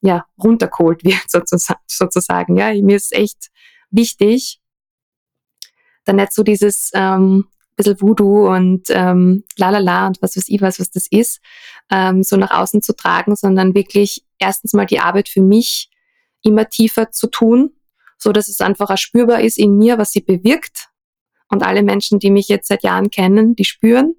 [0.00, 1.30] ja, runtergeholt wird,
[1.86, 2.56] sozusagen.
[2.56, 3.50] Ja, mir ist echt
[3.90, 4.60] wichtig,
[6.04, 10.78] dann nicht so dieses ähm, bisschen Voodoo und ähm, lalala und was weiß ich was,
[10.78, 11.40] was das ist,
[11.90, 15.90] ähm, so nach außen zu tragen, sondern wirklich erstens mal die Arbeit für mich
[16.42, 17.72] immer tiefer zu tun,
[18.18, 20.88] so dass es einfach spürbar ist in mir, was sie bewirkt.
[21.54, 24.16] Und alle Menschen, die mich jetzt seit Jahren kennen, die spüren,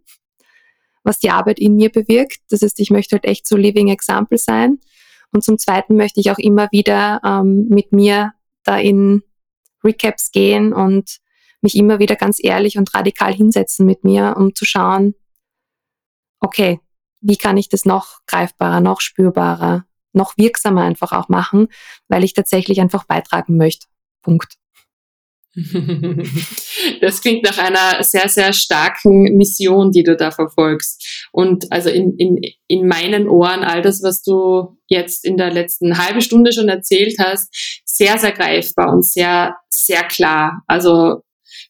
[1.03, 2.39] was die Arbeit in mir bewirkt.
[2.49, 4.79] Das heißt, ich möchte halt echt so Living Example sein.
[5.33, 8.31] Und zum Zweiten möchte ich auch immer wieder ähm, mit mir
[8.63, 9.21] da in
[9.83, 11.17] Recaps gehen und
[11.59, 15.13] mich immer wieder ganz ehrlich und radikal hinsetzen mit mir, um zu schauen,
[16.39, 16.79] okay,
[17.19, 21.67] wie kann ich das noch greifbarer, noch spürbarer, noch wirksamer einfach auch machen,
[22.07, 23.87] weil ich tatsächlich einfach beitragen möchte.
[24.21, 24.55] Punkt.
[27.01, 31.27] Das klingt nach einer sehr, sehr starken Mission, die du da verfolgst.
[31.31, 35.97] Und also in, in, in meinen Ohren, all das, was du jetzt in der letzten
[35.97, 40.63] halben Stunde schon erzählt hast, sehr, sehr greifbar und sehr, sehr klar.
[40.67, 41.23] Also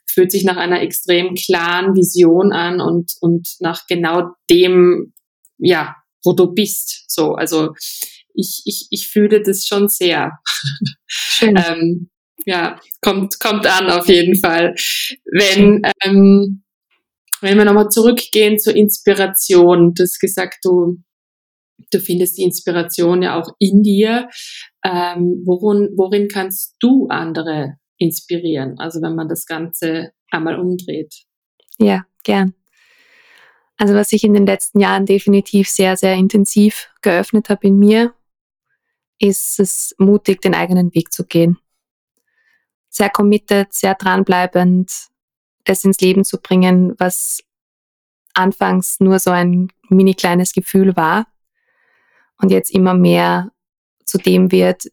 [0.07, 5.13] fühlt sich nach einer extrem klaren Vision an und, und nach genau dem,
[5.57, 7.05] ja, wo du bist.
[7.07, 7.73] So, also
[8.33, 10.31] ich, ich, ich fühle das schon sehr.
[11.41, 12.09] ähm,
[12.45, 14.75] ja, kommt, kommt an auf jeden Fall.
[15.25, 16.63] Wenn, ähm,
[17.41, 20.97] wenn wir nochmal zurückgehen zur Inspiration, du hast gesagt, du,
[21.91, 24.29] du findest die Inspiration ja auch in dir.
[24.83, 28.77] Ähm, worin, worin kannst du andere inspirieren.
[28.79, 31.13] Also wenn man das Ganze einmal umdreht.
[31.77, 32.53] Ja, gern.
[33.77, 38.13] Also was ich in den letzten Jahren definitiv sehr, sehr intensiv geöffnet habe in mir,
[39.19, 41.57] ist es mutig, den eigenen Weg zu gehen.
[42.95, 44.89] Sehr committed, sehr dranbleibend,
[45.65, 47.43] es ins Leben zu bringen, was
[48.33, 51.27] anfangs nur so ein mini kleines Gefühl war
[52.37, 53.51] und jetzt immer mehr
[54.05, 54.85] zu dem wird,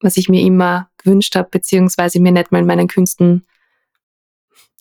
[0.00, 3.46] was ich mir immer gewünscht habe, beziehungsweise mir nicht mal in meinen Künsten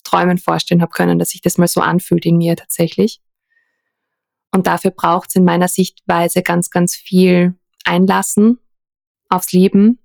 [0.03, 3.21] Träumen vorstellen habe können, dass sich das mal so anfühlt in mir tatsächlich.
[4.49, 7.53] Und dafür braucht es in meiner Sichtweise ganz, ganz viel
[7.85, 8.57] Einlassen
[9.29, 9.99] aufs Leben.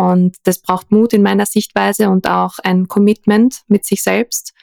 [0.00, 4.54] Und das braucht Mut in meiner Sichtweise und auch ein Commitment mit sich selbst.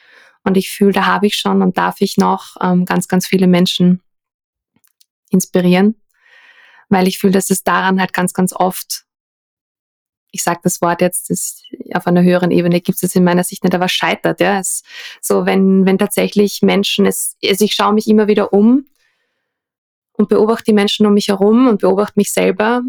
[0.42, 3.46] Und ich fühle, da habe ich schon und darf ich noch ähm, ganz, ganz viele
[3.46, 4.02] Menschen
[5.30, 5.94] inspirieren,
[6.88, 9.04] weil ich fühle, dass es daran halt ganz, ganz oft
[10.30, 11.62] ich sage das Wort jetzt, das
[11.94, 14.40] auf einer höheren Ebene gibt es in meiner Sicht nicht, aber scheitert.
[14.40, 14.82] Ja, es,
[15.22, 18.86] so wenn wenn tatsächlich Menschen es, also ich schaue mich immer wieder um
[20.12, 22.82] und beobachte die Menschen um mich herum und beobachte mich selber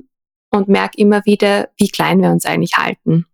[0.52, 3.26] und merke immer wieder, wie klein wir uns eigentlich halten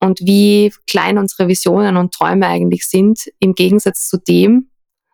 [0.00, 4.70] und wie klein unsere Visionen und Träume eigentlich sind im Gegensatz zu dem,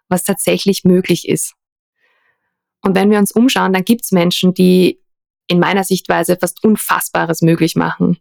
[0.09, 1.55] was tatsächlich möglich ist.
[2.83, 5.01] Und wenn wir uns umschauen, dann gibt es Menschen, die
[5.47, 8.19] in meiner Sichtweise fast Unfassbares möglich machen.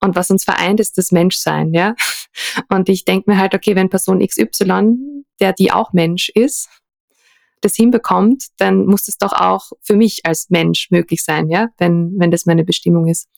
[0.00, 1.94] Und was uns vereint, ist das Menschsein, ja.
[2.68, 6.68] Und ich denke mir halt, okay, wenn Person XY, der die auch Mensch ist,
[7.60, 12.14] das hinbekommt, dann muss es doch auch für mich als Mensch möglich sein, ja, wenn,
[12.18, 13.28] wenn das meine Bestimmung ist.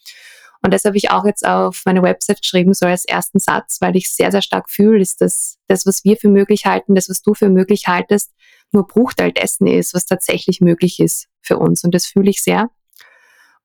[0.63, 3.97] Und das habe ich auch jetzt auf meine Website geschrieben, so als ersten Satz, weil
[3.97, 7.23] ich sehr, sehr stark fühle, ist, dass das, was wir für möglich halten, das, was
[7.23, 8.33] du für möglich haltest,
[8.73, 11.85] nur Bruchteil dessen ist, was tatsächlich möglich ist für uns.
[11.85, 12.71] Und das fühle ich sehr.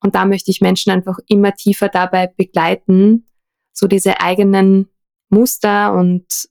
[0.00, 3.26] Und da möchte ich Menschen einfach immer tiefer dabei begleiten,
[3.72, 4.88] so diese eigenen
[5.30, 6.48] Muster und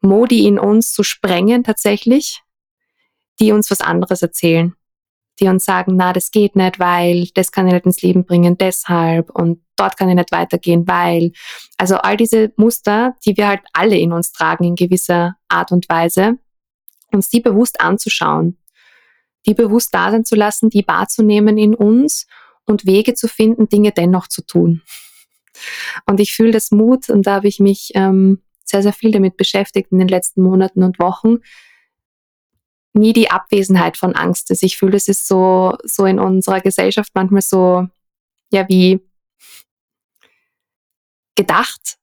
[0.00, 2.41] Modi in uns zu sprengen tatsächlich,
[3.40, 4.74] die uns was anderes erzählen
[5.40, 8.56] die uns sagen, na, das geht nicht, weil das kann ich nicht ins Leben bringen,
[8.58, 11.32] deshalb und dort kann ich nicht weitergehen, weil.
[11.76, 15.88] Also all diese Muster, die wir halt alle in uns tragen in gewisser Art und
[15.88, 16.38] Weise,
[17.12, 18.58] uns die bewusst anzuschauen,
[19.46, 22.26] die bewusst da sein zu lassen, die wahrzunehmen in uns
[22.64, 24.82] und Wege zu finden, Dinge dennoch zu tun.
[26.06, 29.36] Und ich fühle das Mut und da habe ich mich ähm, sehr, sehr viel damit
[29.36, 31.38] beschäftigt in den letzten Monaten und Wochen,
[32.94, 34.62] nie die Abwesenheit von Angst ist.
[34.62, 37.88] Ich fühle, es ist so, so in unserer Gesellschaft manchmal so,
[38.52, 39.00] ja, wie
[41.34, 41.96] gedacht,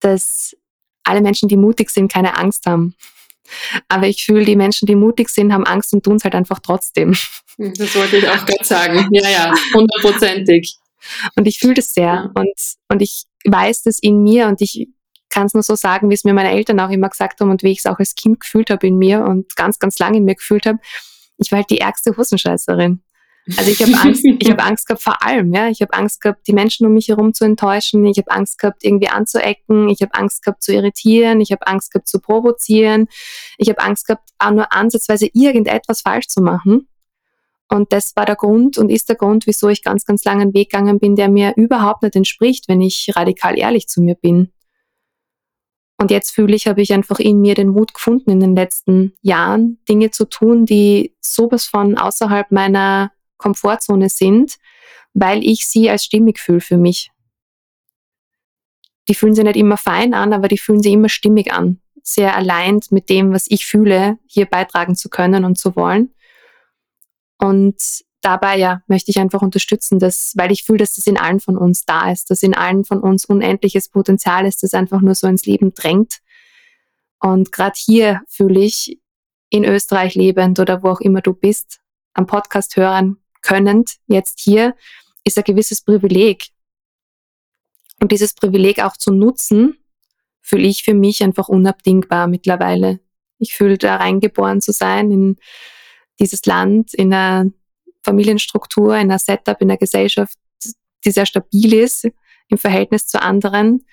[0.00, 0.56] dass
[1.04, 2.94] alle Menschen, die mutig sind, keine Angst haben.
[3.88, 6.60] Aber ich fühle, die Menschen, die mutig sind, haben Angst und tun es halt einfach
[6.60, 7.14] trotzdem.
[7.56, 9.08] Das wollte ich auch gerade sagen.
[9.12, 10.76] Ja, ja, hundertprozentig.
[11.36, 12.32] Und ich fühle das sehr.
[12.34, 12.52] Und,
[12.88, 14.88] und ich weiß das in mir und ich
[15.34, 17.62] kann es nur so sagen, wie es mir meine Eltern auch immer gesagt haben und
[17.62, 20.24] wie ich es auch als Kind gefühlt habe in mir und ganz, ganz lange in
[20.24, 20.78] mir gefühlt habe.
[21.38, 23.02] Ich war halt die ärgste Hosenscheißerin.
[23.58, 25.68] Also ich habe Angst, ich habe Angst gehabt vor allem, ja.
[25.68, 28.06] Ich habe Angst gehabt, die Menschen um mich herum zu enttäuschen.
[28.06, 29.88] Ich habe Angst gehabt, irgendwie anzuecken.
[29.88, 31.40] Ich habe Angst gehabt, zu irritieren.
[31.40, 33.08] Ich habe Angst gehabt, zu provozieren.
[33.58, 36.88] Ich habe Angst gehabt, auch nur ansatzweise irgendetwas falsch zu machen.
[37.68, 40.54] Und das war der Grund und ist der Grund, wieso ich ganz, ganz lange einen
[40.54, 44.52] Weg gegangen bin, der mir überhaupt nicht entspricht, wenn ich radikal ehrlich zu mir bin.
[45.96, 49.14] Und jetzt fühle ich, habe ich einfach in mir den Mut gefunden, in den letzten
[49.22, 54.56] Jahren Dinge zu tun, die sowas von außerhalb meiner Komfortzone sind,
[55.12, 57.10] weil ich sie als stimmig fühle für mich.
[59.08, 61.80] Die fühlen sich nicht immer fein an, aber die fühlen sich immer stimmig an.
[62.02, 66.12] Sehr allein mit dem, was ich fühle, hier beitragen zu können und zu wollen.
[67.38, 67.76] Und
[68.24, 71.56] dabei ja möchte ich einfach unterstützen, dass, weil ich fühle, dass das in allen von
[71.56, 75.26] uns da ist, dass in allen von uns unendliches Potenzial ist, das einfach nur so
[75.26, 76.18] ins Leben drängt.
[77.20, 79.00] Und gerade hier fühle ich,
[79.50, 81.80] in Österreich lebend oder wo auch immer du bist,
[82.12, 84.74] am Podcast hören könnend, jetzt hier,
[85.22, 86.48] ist ein gewisses Privileg.
[88.00, 89.78] Und dieses Privileg auch zu nutzen,
[90.40, 92.98] fühle ich für mich einfach unabdingbar mittlerweile.
[93.38, 95.36] Ich fühle da reingeboren zu sein in
[96.18, 97.50] dieses Land, in einer
[98.04, 100.36] Familienstruktur, in einer Setup, in einer Gesellschaft,
[101.04, 102.08] die sehr stabil ist
[102.48, 103.86] im Verhältnis zu anderen,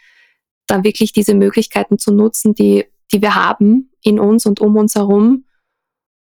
[0.67, 4.95] dann wirklich diese Möglichkeiten zu nutzen, die, die wir haben in uns und um uns
[4.95, 5.45] herum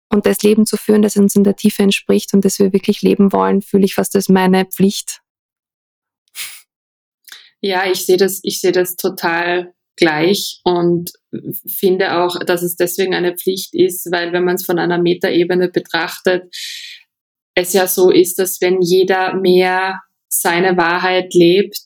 [0.09, 3.03] und das Leben zu führen, das uns in der Tiefe entspricht und das wir wirklich
[3.03, 5.21] leben wollen, fühle ich fast als meine Pflicht.
[7.61, 11.13] Ja, ich sehe das, ich sehe das total gleich und
[11.67, 15.69] finde auch, dass es deswegen eine Pflicht ist, weil wenn man es von einer Metaebene
[15.69, 16.55] betrachtet,
[17.55, 21.83] es ja so ist, dass wenn jeder mehr seine Wahrheit lebt,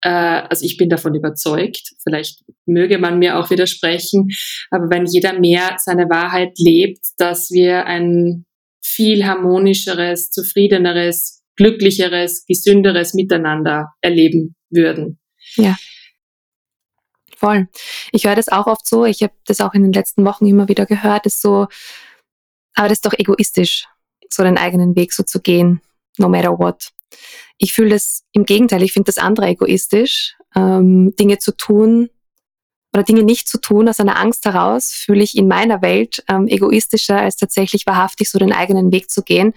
[0.00, 4.28] äh, also ich bin davon überzeugt, vielleicht möge man mir auch widersprechen,
[4.70, 8.46] aber wenn jeder mehr seine Wahrheit lebt, dass wir ein
[8.82, 15.18] viel harmonischeres, zufriedeneres, glücklicheres, gesünderes Miteinander erleben würden.
[15.56, 15.76] Ja.
[17.36, 17.68] Voll.
[18.12, 20.68] Ich höre das auch oft so, ich habe das auch in den letzten Wochen immer
[20.68, 21.66] wieder gehört, ist so,
[22.74, 23.86] aber das ist doch egoistisch
[24.34, 25.80] so den eigenen Weg so zu gehen,
[26.18, 26.90] no matter what.
[27.58, 32.10] Ich fühle das im Gegenteil, ich finde das andere egoistisch, ähm, Dinge zu tun
[32.92, 36.46] oder Dinge nicht zu tun aus einer Angst heraus, fühle ich in meiner Welt ähm,
[36.46, 39.52] egoistischer, als tatsächlich wahrhaftig so den eigenen Weg zu gehen.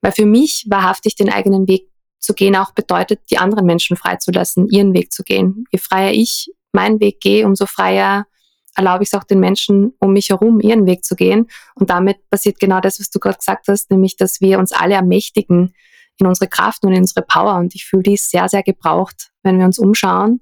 [0.00, 1.88] Weil für mich wahrhaftig den eigenen Weg
[2.20, 5.64] zu gehen auch bedeutet, die anderen Menschen freizulassen, ihren Weg zu gehen.
[5.72, 8.26] Je freier ich meinen Weg gehe, umso freier
[8.74, 11.48] erlaube ich es auch den Menschen um mich herum, ihren Weg zu gehen.
[11.74, 14.94] Und damit passiert genau das, was du gerade gesagt hast, nämlich, dass wir uns alle
[14.94, 15.74] ermächtigen
[16.18, 17.56] in unsere Kraft und in unsere Power.
[17.56, 20.40] Und ich fühle die sehr, sehr gebraucht, wenn wir uns umschauen.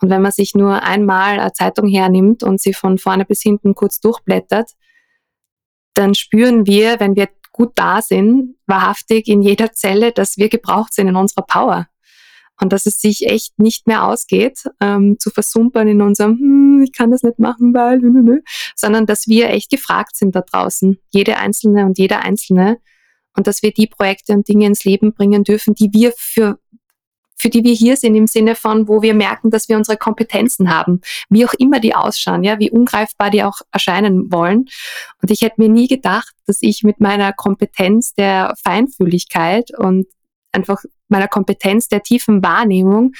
[0.00, 3.74] Und wenn man sich nur einmal eine Zeitung hernimmt und sie von vorne bis hinten
[3.74, 4.72] kurz durchblättert,
[5.94, 10.94] dann spüren wir, wenn wir gut da sind, wahrhaftig in jeder Zelle, dass wir gebraucht
[10.94, 11.88] sind in unserer Power
[12.60, 16.92] und dass es sich echt nicht mehr ausgeht, ähm, zu versumpern in unserem, hm, ich
[16.92, 18.40] kann das nicht machen, weil, nö, nö, nö,
[18.76, 22.78] sondern dass wir echt gefragt sind da draußen, jede Einzelne und jeder Einzelne,
[23.36, 26.58] und dass wir die Projekte und Dinge ins Leben bringen dürfen, die wir für
[27.40, 30.74] für die wir hier sind im Sinne von, wo wir merken, dass wir unsere Kompetenzen
[30.74, 31.00] haben,
[31.30, 34.66] wie auch immer die ausschauen, ja, wie ungreifbar die auch erscheinen wollen.
[35.22, 40.06] Und ich hätte mir nie gedacht, dass ich mit meiner Kompetenz der Feinfühligkeit und
[40.50, 43.12] einfach meiner Kompetenz der tiefen Wahrnehmung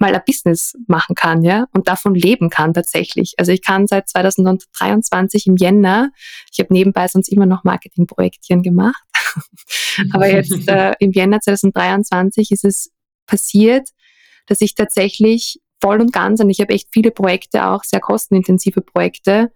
[0.00, 3.34] mal ein Business machen kann, ja, und davon leben kann tatsächlich.
[3.36, 6.10] Also ich kann seit 2023 im Jänner,
[6.50, 9.02] ich habe nebenbei sonst immer noch Marketingprojektchen gemacht,
[10.12, 12.90] aber jetzt äh, im Jänner 2023 ist es
[13.26, 13.90] passiert,
[14.46, 18.80] dass ich tatsächlich voll und ganz, und ich habe echt viele Projekte, auch sehr kostenintensive
[18.80, 19.52] Projekte,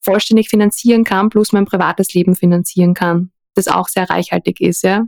[0.00, 5.04] vollständig finanzieren kann, plus mein privates Leben finanzieren kann, das auch sehr reichhaltig ist, ja.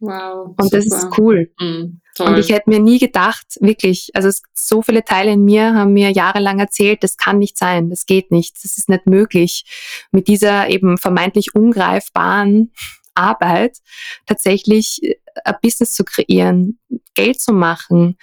[0.00, 0.54] Wow.
[0.56, 0.76] Und super.
[0.76, 1.50] das ist cool.
[1.58, 5.74] Mm, und ich hätte mir nie gedacht, wirklich, also es, so viele Teile in mir
[5.74, 9.64] haben mir jahrelang erzählt, das kann nicht sein, das geht nicht, das ist nicht möglich,
[10.12, 12.72] mit dieser eben vermeintlich ungreifbaren
[13.14, 13.78] Arbeit
[14.26, 16.78] tatsächlich äh, ein Business zu kreieren,
[17.14, 18.16] Geld zu machen,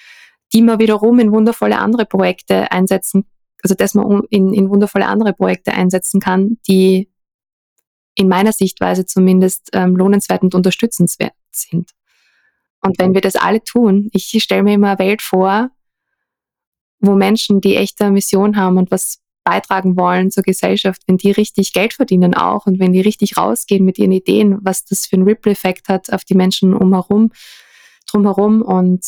[0.54, 3.26] die man wiederum in wundervolle andere Projekte einsetzen,
[3.64, 7.11] also dass man in, in wundervolle andere Projekte einsetzen kann, die
[8.16, 11.92] in meiner Sichtweise zumindest ähm, lohnenswert und unterstützenswert sind.
[12.82, 15.70] Und wenn wir das alle tun, ich stelle mir immer eine Welt vor,
[17.00, 21.74] wo Menschen, die echte Mission haben und was beitragen wollen zur Gesellschaft, wenn die richtig
[21.74, 25.28] Geld verdienen auch und wenn die richtig rausgehen mit ihren Ideen, was das für einen
[25.28, 27.32] Ripple-Effekt hat auf die Menschen umherum,
[28.10, 29.04] drumherum und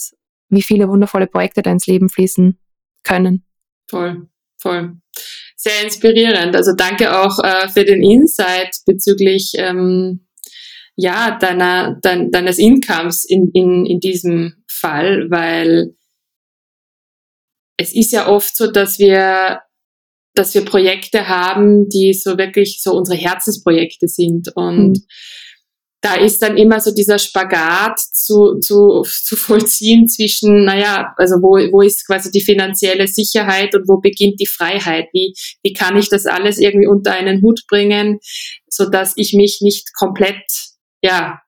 [0.49, 2.57] wie viele wundervolle Projekte da ins Leben fließen
[3.03, 3.45] können.
[3.87, 4.27] Voll,
[4.57, 4.97] voll.
[5.63, 6.57] Sehr inspirierend.
[6.57, 10.27] Also danke auch äh, für den Insight bezüglich ähm,
[10.97, 15.95] ja, deiner, dein, deines Incomes in, in, in diesem Fall, weil
[17.77, 19.61] es ist ja oft so, dass wir,
[20.35, 25.05] dass wir Projekte haben, die so wirklich so unsere Herzensprojekte sind und mhm
[26.03, 31.55] da ist dann immer so dieser Spagat zu, zu, zu vollziehen zwischen, naja, also wo,
[31.71, 35.07] wo ist quasi die finanzielle Sicherheit und wo beginnt die Freiheit?
[35.13, 35.33] Wie,
[35.63, 38.19] wie kann ich das alles irgendwie unter einen Hut bringen,
[38.67, 40.43] so dass ich mich nicht komplett,
[41.01, 41.39] ja,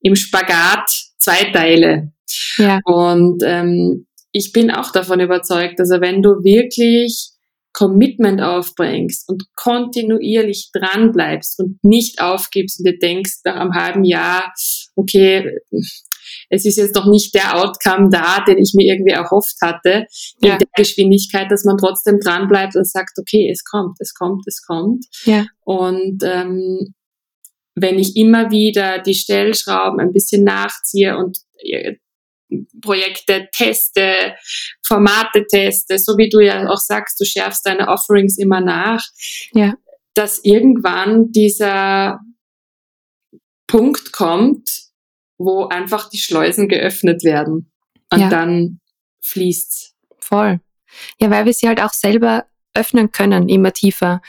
[0.00, 0.88] im Spagat
[1.18, 2.12] zweiteile?
[2.56, 2.78] Ja.
[2.84, 7.30] Und ähm, ich bin auch davon überzeugt, also wenn du wirklich
[7.74, 14.04] Commitment aufbringst und kontinuierlich dran bleibst und nicht aufgibst und dir denkst nach einem halben
[14.04, 14.52] Jahr,
[14.94, 15.58] okay,
[16.48, 20.06] es ist jetzt noch nicht der Outcome da, den ich mir irgendwie erhofft hatte,
[20.40, 20.58] in ja.
[20.58, 24.62] der Geschwindigkeit, dass man trotzdem dran bleibt und sagt, okay, es kommt, es kommt, es
[24.62, 25.04] kommt.
[25.24, 25.44] Ja.
[25.64, 26.94] Und ähm,
[27.74, 31.96] wenn ich immer wieder die Stellschrauben ein bisschen nachziehe und äh,
[32.80, 34.34] Projekte teste,
[34.86, 39.02] Formate teste, so wie du ja auch sagst, du schärfst deine Offerings immer nach,
[39.52, 39.74] ja.
[40.14, 42.20] dass irgendwann dieser
[43.66, 44.70] Punkt kommt,
[45.38, 47.72] wo einfach die Schleusen geöffnet werden
[48.12, 48.28] und ja.
[48.28, 48.80] dann
[49.22, 49.94] fließt's.
[50.18, 50.60] Voll.
[51.20, 54.20] Ja, weil wir sie halt auch selber öffnen können, immer tiefer.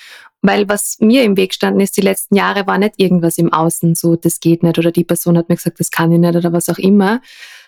[0.41, 3.95] Weil was mir im Weg standen ist, die letzten Jahre war nicht irgendwas im Außen,
[3.95, 6.53] so das geht nicht oder die Person hat mir gesagt, das kann ich nicht oder
[6.53, 7.21] was auch immer,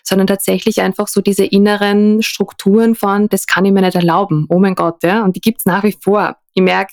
[0.08, 4.58] sondern tatsächlich einfach so diese inneren Strukturen von, das kann ich mir nicht erlauben, oh
[4.58, 6.36] mein Gott, ja, und die gibt's nach wie vor.
[6.54, 6.92] Ich merke,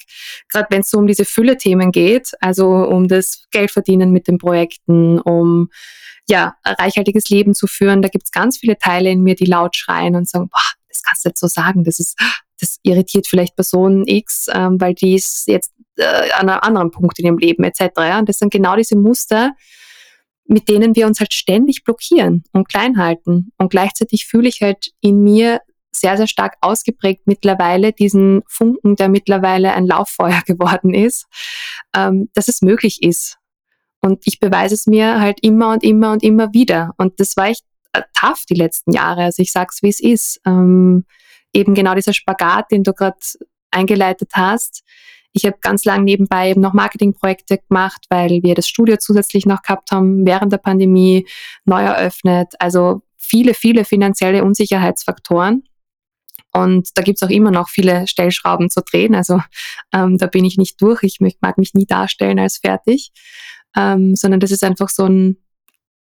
[0.50, 5.20] gerade wenn es so um diese Fülle-Themen geht, also um das Geldverdienen mit den Projekten,
[5.20, 5.70] um
[6.28, 9.76] ja, ein reichhaltiges Leben zu führen, da gibt's ganz viele Teile in mir, die laut
[9.76, 12.20] schreien und sagen, boah, das kannst du nicht so sagen, das ist,
[12.60, 17.20] das irritiert vielleicht Person X, ähm, weil die ist jetzt äh, an einem anderen Punkt
[17.20, 17.82] in ihrem Leben etc.
[17.98, 18.20] Ja?
[18.20, 19.54] Und das sind genau diese Muster,
[20.48, 23.52] mit denen wir uns halt ständig blockieren und klein halten.
[23.58, 29.10] Und gleichzeitig fühle ich halt in mir sehr, sehr stark ausgeprägt mittlerweile diesen Funken, der
[29.10, 31.26] mittlerweile ein Lauffeuer geworden ist,
[31.96, 33.38] ähm, dass es möglich ist.
[34.02, 36.94] Und ich beweise es mir halt immer und immer und immer wieder.
[36.98, 39.24] Und das war echt äh, tough die letzten Jahre.
[39.24, 40.40] Also ich sag's, wie es ist.
[40.46, 41.06] Ähm,
[41.54, 43.18] eben genau dieser Spagat, den du gerade
[43.72, 44.84] eingeleitet hast,
[45.36, 49.62] ich habe ganz lang nebenbei eben noch Marketingprojekte gemacht, weil wir das Studio zusätzlich noch
[49.62, 51.28] gehabt haben, während der Pandemie
[51.66, 52.54] neu eröffnet.
[52.60, 55.64] Also viele, viele finanzielle Unsicherheitsfaktoren.
[56.54, 59.14] Und da gibt's auch immer noch viele Stellschrauben zu drehen.
[59.14, 59.42] Also
[59.94, 61.04] ähm, da bin ich nicht durch.
[61.04, 63.12] Ich mag mich nie darstellen als fertig,
[63.76, 65.36] ähm, sondern das ist einfach so ein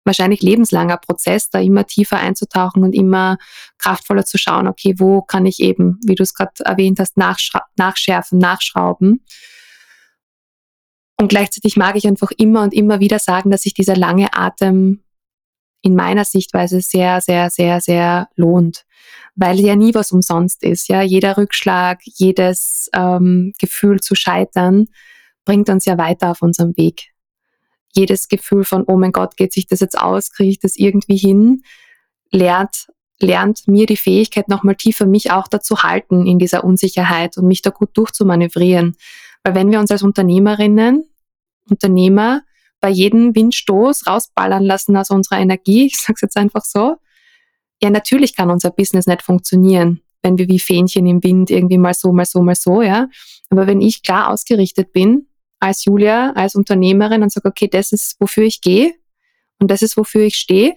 [0.04, 3.38] wahrscheinlich lebenslanger Prozess, da immer tiefer einzutauchen und immer
[3.78, 8.39] kraftvoller zu schauen, okay, wo kann ich eben, wie du es gerade erwähnt hast, nachschärfen,
[8.39, 9.24] nachschrauben.
[11.20, 15.04] Und gleichzeitig mag ich einfach immer und immer wieder sagen, dass sich dieser lange Atem
[15.84, 18.86] in meiner Sichtweise sehr, sehr, sehr, sehr lohnt,
[19.36, 20.88] weil ja nie was umsonst ist.
[20.88, 24.88] Ja, jeder Rückschlag, jedes ähm, Gefühl zu scheitern
[25.45, 27.11] bringt uns ja weiter auf unserem Weg
[27.94, 31.18] jedes Gefühl von, oh mein Gott, geht sich das jetzt aus, kriege ich das irgendwie
[31.18, 31.64] hin,
[32.32, 32.88] lernt,
[33.20, 37.62] lernt mir die Fähigkeit, nochmal tiefer mich auch dazu halten in dieser Unsicherheit und mich
[37.62, 38.96] da gut durchzumanövrieren.
[39.44, 41.06] Weil wenn wir uns als Unternehmerinnen,
[41.70, 42.42] Unternehmer
[42.80, 46.98] bei jedem Windstoß rausballern lassen aus unserer Energie, ich sage es jetzt einfach so,
[47.82, 51.96] ja, natürlich kann unser Business nicht funktionieren, wenn wir wie Fähnchen im Wind irgendwie mal
[51.96, 53.08] so, mal so, mal so, ja.
[53.50, 55.28] Aber wenn ich klar ausgerichtet bin,
[55.62, 58.93] als Julia, als Unternehmerin und sage, okay, das ist, wofür ich gehe
[59.59, 60.74] und das ist, wofür ich stehe,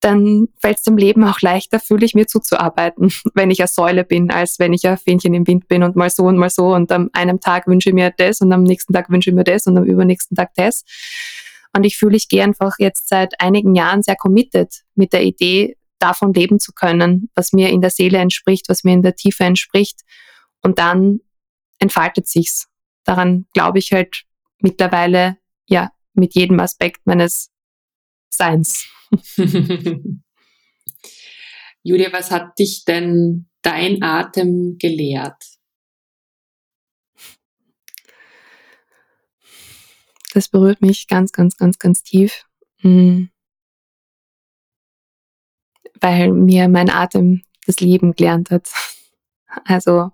[0.00, 4.04] dann fällt es dem Leben auch leichter, fühle ich mir zuzuarbeiten, wenn ich eine Säule
[4.04, 6.74] bin, als wenn ich ein Fähnchen im Wind bin und mal so und mal so
[6.74, 9.44] und am einem Tag wünsche ich mir das und am nächsten Tag wünsche ich mir
[9.44, 10.84] das und am übernächsten Tag das.
[11.74, 15.76] Und ich fühle, ich gehe einfach jetzt seit einigen Jahren sehr committed mit der Idee,
[15.98, 19.44] davon leben zu können, was mir in der Seele entspricht, was mir in der Tiefe
[19.44, 20.00] entspricht.
[20.62, 21.20] Und dann
[21.78, 22.67] entfaltet sich's.
[23.08, 24.24] Daran glaube ich halt
[24.58, 27.50] mittlerweile, ja, mit jedem Aspekt meines
[28.28, 28.86] Seins.
[31.82, 35.42] Julia, was hat dich denn dein Atem gelehrt?
[40.34, 42.44] Das berührt mich ganz, ganz, ganz, ganz tief.
[42.80, 43.30] Hm
[46.00, 48.68] weil mir mein Atem das Leben gelernt hat.
[49.64, 50.10] Also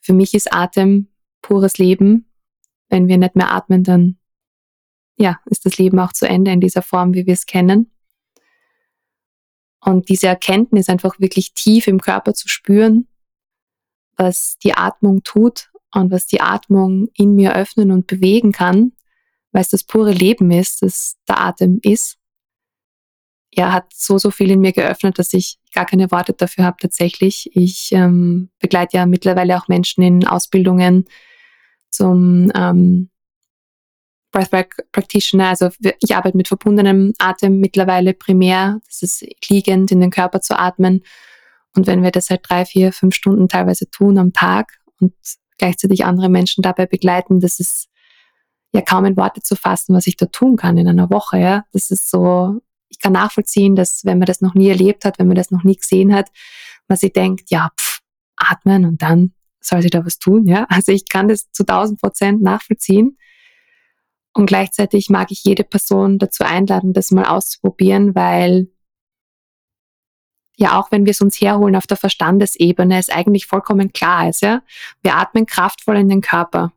[0.00, 1.08] für mich ist Atem
[1.42, 2.26] pures Leben.
[2.88, 4.18] Wenn wir nicht mehr atmen, dann
[5.16, 7.92] ja, ist das Leben auch zu Ende in dieser Form, wie wir es kennen.
[9.80, 13.08] Und diese Erkenntnis einfach wirklich tief im Körper zu spüren,
[14.16, 18.92] was die Atmung tut und was die Atmung in mir öffnen und bewegen kann,
[19.52, 22.20] weil es das pure Leben ist, das der Atem ist
[23.52, 26.76] ja, hat so, so viel in mir geöffnet, dass ich gar keine Worte dafür habe
[26.80, 27.50] tatsächlich.
[27.54, 31.06] Ich ähm, begleite ja mittlerweile auch Menschen in Ausbildungen
[31.90, 33.10] zum ähm,
[34.32, 35.48] Breathwork Practitioner.
[35.48, 35.70] Also
[36.00, 38.80] ich arbeite mit verbundenem Atem mittlerweile primär.
[38.86, 41.02] Das ist liegend in den Körper zu atmen.
[41.74, 45.12] Und wenn wir das halt drei, vier, fünf Stunden teilweise tun am Tag und
[45.58, 47.88] gleichzeitig andere Menschen dabei begleiten, das ist
[48.72, 51.38] ja kaum in Worte zu fassen, was ich da tun kann in einer Woche.
[51.38, 52.60] Ja, das ist so
[52.90, 55.64] ich kann nachvollziehen, dass wenn man das noch nie erlebt hat, wenn man das noch
[55.64, 56.30] nie gesehen hat,
[56.88, 58.00] man sich denkt, ja, pff,
[58.36, 60.66] atmen und dann soll sie da was tun, ja.
[60.70, 63.18] Also ich kann das zu 1000 Prozent nachvollziehen.
[64.32, 68.68] Und gleichzeitig mag ich jede Person dazu einladen, das mal auszuprobieren, weil
[70.56, 74.42] ja, auch wenn wir es uns herholen auf der Verstandesebene, es eigentlich vollkommen klar ist,
[74.42, 74.62] ja.
[75.02, 76.72] Wir atmen kraftvoll in den Körper.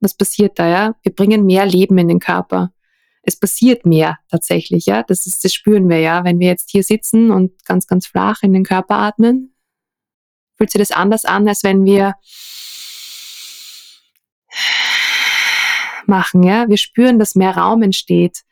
[0.00, 0.94] Was passiert da, ja?
[1.02, 2.72] Wir bringen mehr Leben in den Körper
[3.22, 5.02] es passiert mehr tatsächlich, ja.
[5.02, 8.42] Das ist, das spüren wir ja, wenn wir jetzt hier sitzen und ganz, ganz flach
[8.42, 9.54] in den Körper atmen.
[10.60, 12.16] Fühlt sich das anders an, als wenn wir
[16.06, 16.68] machen, ja.
[16.68, 18.42] Wir spüren, dass mehr Raum entsteht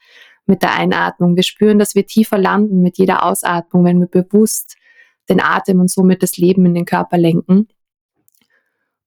[0.47, 1.37] mit der Einatmung.
[1.37, 4.77] Wir spüren, dass wir tiefer landen mit jeder Ausatmung, wenn wir bewusst
[5.29, 7.69] den Atem und somit das Leben in den Körper lenken.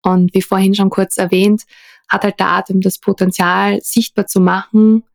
[0.04, 1.64] Und wie vorhin schon kurz erwähnt,
[2.08, 5.06] hat halt der Atem das Potenzial, sichtbar zu machen,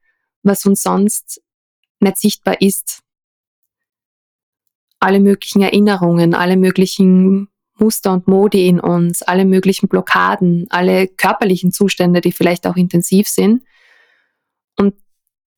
[0.43, 1.41] was uns sonst
[2.01, 3.03] nicht sichtbar ist.
[4.99, 11.73] Alle möglichen Erinnerungen, alle möglichen Muster und Modi in uns, alle möglichen Blockaden, alle körperlichen
[11.73, 13.65] Zustände, die vielleicht auch intensiv sind.
[14.77, 14.95] Und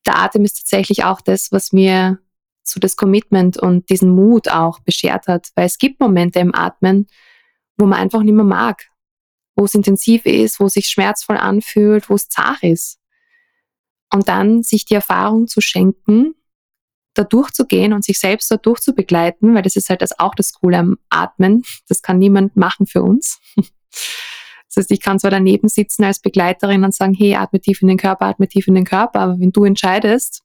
[0.06, 2.18] der Atem ist tatsächlich auch das, was mir
[2.64, 7.06] so das Commitment und diesen Mut auch beschert hat, weil es gibt Momente im Atmen,
[7.76, 8.88] wo man einfach nicht mehr mag,
[9.56, 12.98] wo es intensiv ist, wo es sich schmerzvoll anfühlt, wo es zart ist.
[14.12, 16.34] Und dann sich die Erfahrung zu schenken,
[17.18, 20.78] da durchzugehen und sich selbst da durchzubegleiten, weil das ist halt das auch das Coole
[20.78, 21.64] am Atmen.
[21.88, 23.40] Das kann niemand machen für uns.
[24.68, 27.88] Das heißt, ich kann zwar daneben sitzen als Begleiterin und sagen, hey, atme tief in
[27.88, 30.42] den Körper, atme tief in den Körper, aber wenn du entscheidest,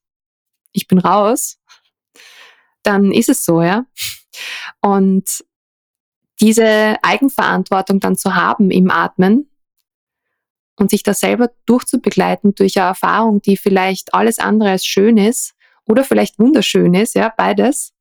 [0.72, 1.60] ich bin raus,
[2.84, 3.86] dann ist es so, ja.
[4.80, 5.44] Und
[6.40, 9.50] diese Eigenverantwortung dann zu haben im Atmen,
[10.76, 15.54] und sich da selber durchzubegleiten durch eine Erfahrung, die vielleicht alles andere als schön ist
[15.86, 17.94] oder vielleicht wunderschön ist, ja, beides,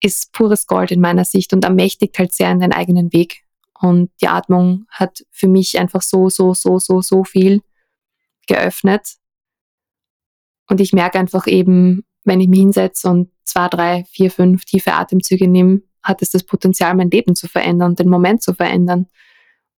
[0.00, 3.44] ist pures Gold in meiner Sicht und ermächtigt halt sehr in den eigenen Weg.
[3.80, 7.62] Und die Atmung hat für mich einfach so, so, so, so, so viel
[8.46, 9.14] geöffnet.
[10.68, 14.94] Und ich merke einfach eben, wenn ich mich hinsetze und zwei, drei, vier, fünf tiefe
[14.94, 19.06] Atemzüge nehme, hat es das Potenzial, mein Leben zu verändern den Moment zu verändern.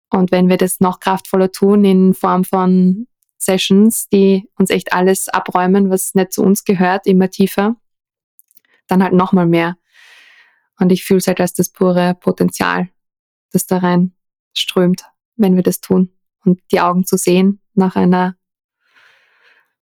[0.10, 3.08] Und wenn wir das noch kraftvoller tun in Form von
[3.38, 7.76] Sessions, die uns echt alles abräumen, was nicht zu uns gehört, immer tiefer,
[8.88, 9.78] dann halt nochmal mehr.
[10.80, 12.90] Und ich fühle es halt als das pure Potenzial,
[13.52, 14.14] das da rein
[14.54, 15.06] strömt,
[15.36, 16.12] wenn wir das tun.
[16.44, 18.36] Und die Augen zu sehen nach einer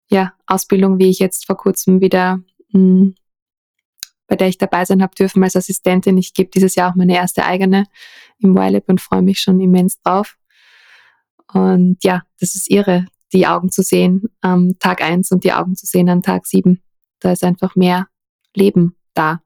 [0.09, 3.15] ja, Ausbildung, wie ich jetzt vor kurzem wieder mh, hm,
[4.31, 6.17] bei der ich dabei sein habe dürfen als Assistentin.
[6.17, 7.83] Ich gebe dieses Jahr auch meine erste eigene
[8.39, 10.37] im YLab und freue mich schon immens drauf.
[11.51, 15.75] Und ja, das ist irre, die Augen zu sehen am Tag eins und die Augen
[15.75, 16.81] zu sehen am Tag sieben.
[17.19, 18.07] Da ist einfach mehr
[18.55, 19.41] Leben da.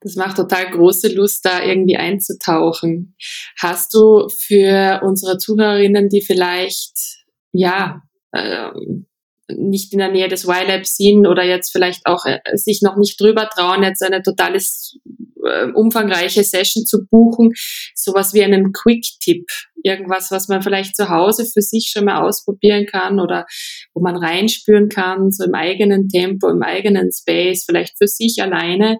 [0.00, 3.16] Das macht total große Lust, da irgendwie einzutauchen.
[3.58, 8.02] Hast du für unsere Zuhörerinnen, die vielleicht, ja,
[8.34, 9.06] ähm,
[9.48, 13.20] nicht in der Nähe des Y-Lab sind oder jetzt vielleicht auch äh, sich noch nicht
[13.20, 14.98] drüber trauen, jetzt eine totales
[15.44, 17.52] äh, umfangreiche Session zu buchen,
[17.94, 19.46] sowas wie einen Quick-Tipp,
[19.84, 23.46] irgendwas, was man vielleicht zu Hause für sich schon mal ausprobieren kann oder
[23.92, 28.98] wo man reinspüren kann, so im eigenen Tempo, im eigenen Space, vielleicht für sich alleine,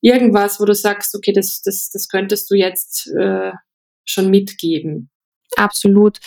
[0.00, 3.52] irgendwas, wo du sagst, okay, das, das, das könntest du jetzt äh,
[4.04, 5.10] schon mitgeben.
[5.56, 6.18] Absolut.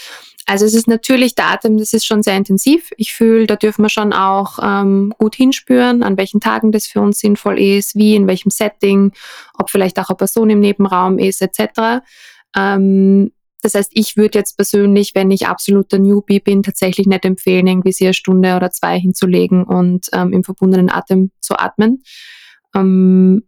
[0.45, 2.89] Also es ist natürlich der Atem, das ist schon sehr intensiv.
[2.97, 7.01] Ich fühle, da dürfen wir schon auch ähm, gut hinspüren, an welchen Tagen das für
[7.01, 9.11] uns sinnvoll ist, wie, in welchem Setting,
[9.57, 12.03] ob vielleicht auch eine Person im Nebenraum ist, etc.
[12.55, 13.31] Ähm,
[13.61, 17.91] das heißt, ich würde jetzt persönlich, wenn ich absoluter Newbie bin, tatsächlich nicht empfehlen, irgendwie
[17.91, 22.03] sie eine Stunde oder zwei hinzulegen und ähm, im verbundenen Atem zu atmen.
[22.75, 23.43] Ähm,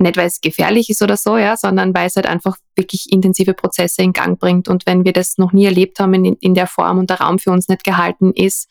[0.00, 3.52] nicht weil es gefährlich ist oder so, ja, sondern weil es halt einfach wirklich intensive
[3.52, 4.68] Prozesse in Gang bringt.
[4.68, 7.40] Und wenn wir das noch nie erlebt haben in, in der Form und der Raum
[7.40, 8.70] für uns nicht gehalten ist,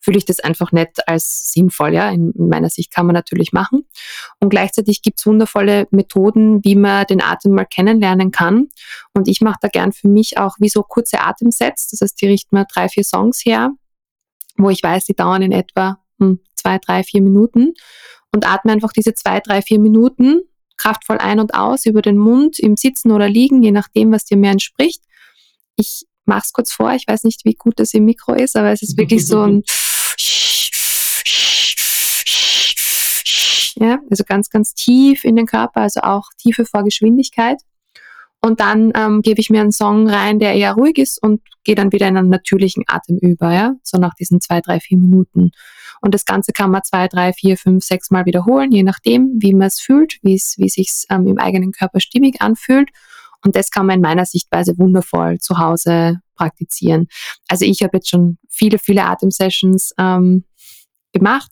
[0.00, 1.94] fühle ich das einfach nicht als sinnvoll.
[1.94, 3.86] Ja, in meiner Sicht kann man natürlich machen.
[4.38, 8.68] Und gleichzeitig gibt es wundervolle Methoden, wie man den Atem mal kennenlernen kann.
[9.14, 11.88] Und ich mache da gern für mich auch wie so kurze Atemsets.
[11.88, 13.70] Das heißt, die richten mir drei, vier Songs her,
[14.58, 17.72] wo ich weiß, die dauern in etwa hm, zwei, drei, vier Minuten
[18.34, 20.42] und atme einfach diese zwei, drei, vier Minuten
[20.76, 24.36] kraftvoll ein und aus über den Mund, im Sitzen oder Liegen, je nachdem, was dir
[24.36, 25.02] mehr entspricht.
[25.76, 28.72] Ich mache es kurz vor, ich weiß nicht, wie gut das im Mikro ist, aber
[28.72, 29.62] es ist wirklich so ein
[33.78, 37.58] ja, also ganz, ganz tief in den Körper, also auch tiefe Vorgeschwindigkeit.
[38.42, 41.74] Und dann ähm, gebe ich mir einen Song rein, der eher ruhig ist und gehe
[41.74, 45.50] dann wieder in einen natürlichen Atem über, ja, so nach diesen zwei, drei, vier Minuten.
[46.00, 49.54] Und das Ganze kann man zwei, drei, vier, fünf, sechs Mal wiederholen, je nachdem, wie
[49.54, 52.90] man es fühlt, wie es sich ähm, im eigenen Körper stimmig anfühlt.
[53.44, 57.08] Und das kann man in meiner Sichtweise wundervoll zu Hause praktizieren.
[57.48, 60.44] Also ich habe jetzt schon viele, viele Atemsessions ähm,
[61.12, 61.50] gemacht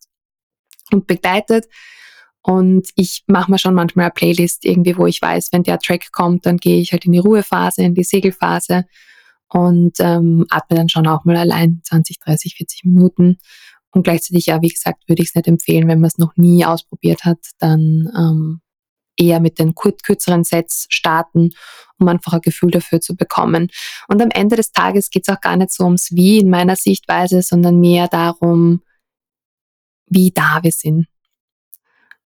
[0.92, 1.66] und begleitet.
[2.42, 6.12] Und ich mache mir schon manchmal eine Playlist irgendwie, wo ich weiß, wenn der Track
[6.12, 8.84] kommt, dann gehe ich halt in die Ruhephase, in die Segelphase
[9.48, 13.38] und ähm, atme dann schon auch mal allein 20, 30, 40 Minuten
[13.94, 16.64] und gleichzeitig, ja, wie gesagt, würde ich es nicht empfehlen, wenn man es noch nie
[16.64, 18.60] ausprobiert hat, dann ähm,
[19.16, 21.50] eher mit den kürzeren Sets starten,
[21.98, 23.68] um einfach ein Gefühl dafür zu bekommen.
[24.08, 26.74] Und am Ende des Tages geht es auch gar nicht so ums Wie in meiner
[26.74, 28.82] Sichtweise, sondern mehr darum,
[30.06, 31.06] wie da wir sind.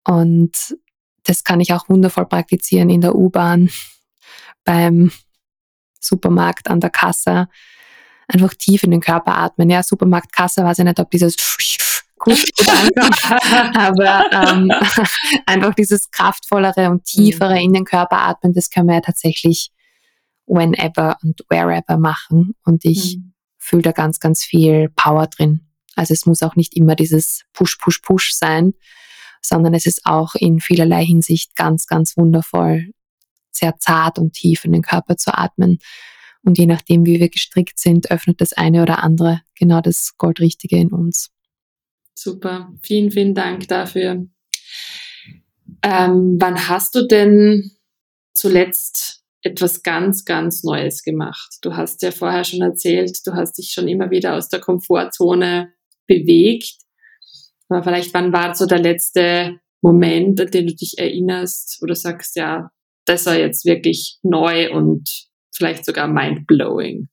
[0.04, 0.78] Und
[1.24, 3.70] das kann ich auch wundervoll praktizieren in der U-Bahn,
[4.66, 5.12] beim
[6.00, 7.48] Supermarkt, an der Kasse,
[8.28, 9.70] einfach tief in den Körper atmen.
[9.70, 11.36] Ja, Supermarktkasse, weiß ich nicht, ob dieses
[12.18, 12.44] gut,
[13.76, 14.72] aber ähm,
[15.46, 19.72] einfach dieses kraftvollere und tiefere in den Körper atmen, das können wir ja tatsächlich
[20.48, 22.56] whenever und wherever machen.
[22.64, 23.34] Und ich mhm.
[23.58, 25.62] fühle da ganz, ganz viel Power drin.
[25.96, 28.74] Also es muss auch nicht immer dieses Push, Push, Push sein,
[29.42, 32.92] sondern es ist auch in vielerlei Hinsicht ganz, ganz wundervoll,
[33.52, 35.80] sehr zart und tief in den Körper zu atmen.
[36.46, 40.78] Und je nachdem, wie wir gestrickt sind, öffnet das eine oder andere genau das Goldrichtige
[40.78, 41.32] in uns.
[42.14, 44.28] Super, vielen, vielen Dank dafür.
[45.82, 47.72] Ähm, wann hast du denn
[48.34, 51.58] zuletzt etwas ganz, ganz Neues gemacht?
[51.62, 55.74] Du hast ja vorher schon erzählt, du hast dich schon immer wieder aus der Komfortzone
[56.08, 56.76] bewegt.
[57.70, 61.96] Aber vielleicht, wann war so der letzte Moment, an den du dich erinnerst, wo du
[61.96, 62.70] sagst, ja,
[63.06, 67.08] das war jetzt wirklich neu und vielleicht sogar mind-blowing?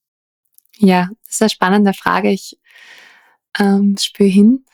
[0.76, 2.30] Ja, das ist eine spannende Frage.
[2.30, 2.59] Ich
[3.59, 4.64] ähm, spüre hin.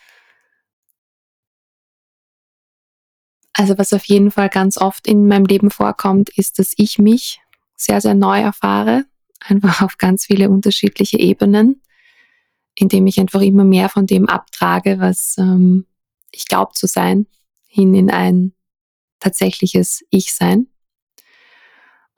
[3.53, 7.41] Also was auf jeden Fall ganz oft in meinem Leben vorkommt, ist, dass ich mich
[7.77, 9.05] sehr, sehr neu erfahre,
[9.41, 11.83] einfach auf ganz viele unterschiedliche Ebenen,
[12.77, 15.87] indem ich einfach immer mehr von dem abtrage, was ähm,
[16.31, 17.27] ich glaube zu sein,
[17.67, 18.53] hin in ein
[19.21, 20.69] tatsächliches Ich-Sein.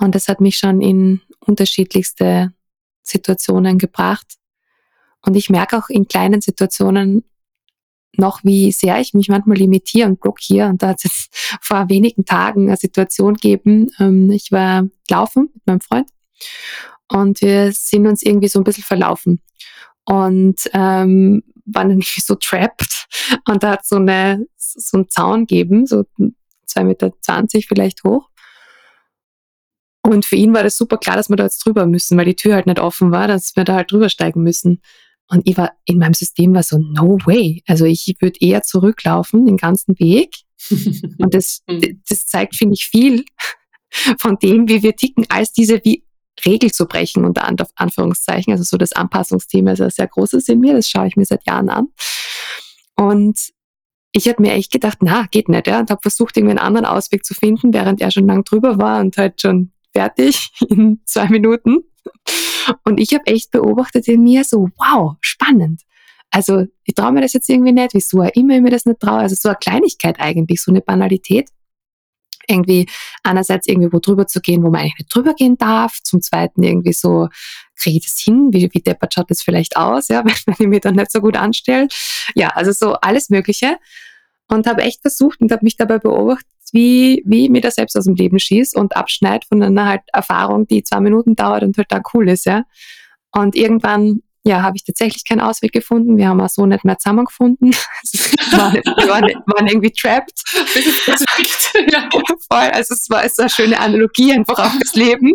[0.00, 2.52] Und das hat mich schon in unterschiedlichste
[3.02, 4.34] Situationen gebracht.
[5.24, 7.24] Und ich merke auch in kleinen Situationen
[8.16, 10.68] noch, wie sehr ich mich manchmal limitiere und blockiere.
[10.68, 11.28] Und da hat es
[11.60, 13.90] vor wenigen Tagen eine Situation gegeben.
[13.98, 16.10] Ähm, ich war laufen mit meinem Freund
[17.08, 19.40] und wir sind uns irgendwie so ein bisschen verlaufen
[20.04, 23.06] und ähm, waren irgendwie so trapped.
[23.46, 27.12] Und da hat so eine so einen Zaun gegeben, so 2,20 Meter
[27.66, 28.29] vielleicht hoch.
[30.02, 32.36] Und für ihn war das super klar, dass wir da jetzt drüber müssen, weil die
[32.36, 34.80] Tür halt nicht offen war, dass wir da halt drüber steigen müssen.
[35.28, 37.62] Und ich war, in meinem System war so, no way.
[37.66, 40.36] Also ich würde eher zurücklaufen, den ganzen Weg.
[41.18, 42.02] Und das, mhm.
[42.08, 43.24] das zeigt, finde ich, viel
[44.18, 46.04] von dem, wie wir ticken, als diese wie
[46.44, 48.52] Regel zu brechen, unter Anführungszeichen.
[48.52, 51.46] Also so das Anpassungsthema ist ja sehr großes in mir, das schaue ich mir seit
[51.46, 51.88] Jahren an.
[52.96, 53.50] Und
[54.12, 56.86] ich habe mir echt gedacht, na, geht nicht, ja, und habe versucht, irgendwie einen anderen
[56.86, 61.28] Ausweg zu finden, während er schon lang drüber war und halt schon fertig in zwei
[61.28, 61.84] Minuten.
[62.84, 65.82] Und ich habe echt beobachtet in mir so, wow, spannend.
[66.30, 69.00] Also ich traue mir das jetzt irgendwie nicht, wieso auch immer ich mir das nicht
[69.00, 69.18] traue.
[69.18, 71.50] Also so eine Kleinigkeit eigentlich, so eine Banalität.
[72.46, 72.88] Irgendwie
[73.22, 75.98] einerseits irgendwie wo drüber zu gehen, wo man eigentlich nicht drüber gehen darf.
[76.02, 77.28] Zum Zweiten irgendwie so,
[77.76, 78.48] kriege ich das hin?
[78.52, 81.36] Wie, wie deppert schaut das vielleicht aus, ja, wenn ich mir dann nicht so gut
[81.36, 81.88] anstelle?
[82.34, 83.78] Ja, also so alles Mögliche.
[84.48, 88.04] Und habe echt versucht und habe mich dabei beobachtet, wie, wie mir das selbst aus
[88.04, 91.90] dem Leben schießt und abschneidet von einer halt Erfahrung, die zwei Minuten dauert und halt
[91.90, 92.64] da cool ist, ja.
[93.32, 96.16] Und irgendwann, ja, habe ich tatsächlich keinen Ausweg gefunden.
[96.16, 97.70] Wir haben auch so nicht mehr zusammengefunden.
[98.12, 100.42] wir, waren, wir waren, waren irgendwie trapped.
[101.92, 102.08] ja,
[102.50, 102.70] voll.
[102.72, 105.34] Also es war, es war eine schöne Analogie einfach auf das Leben.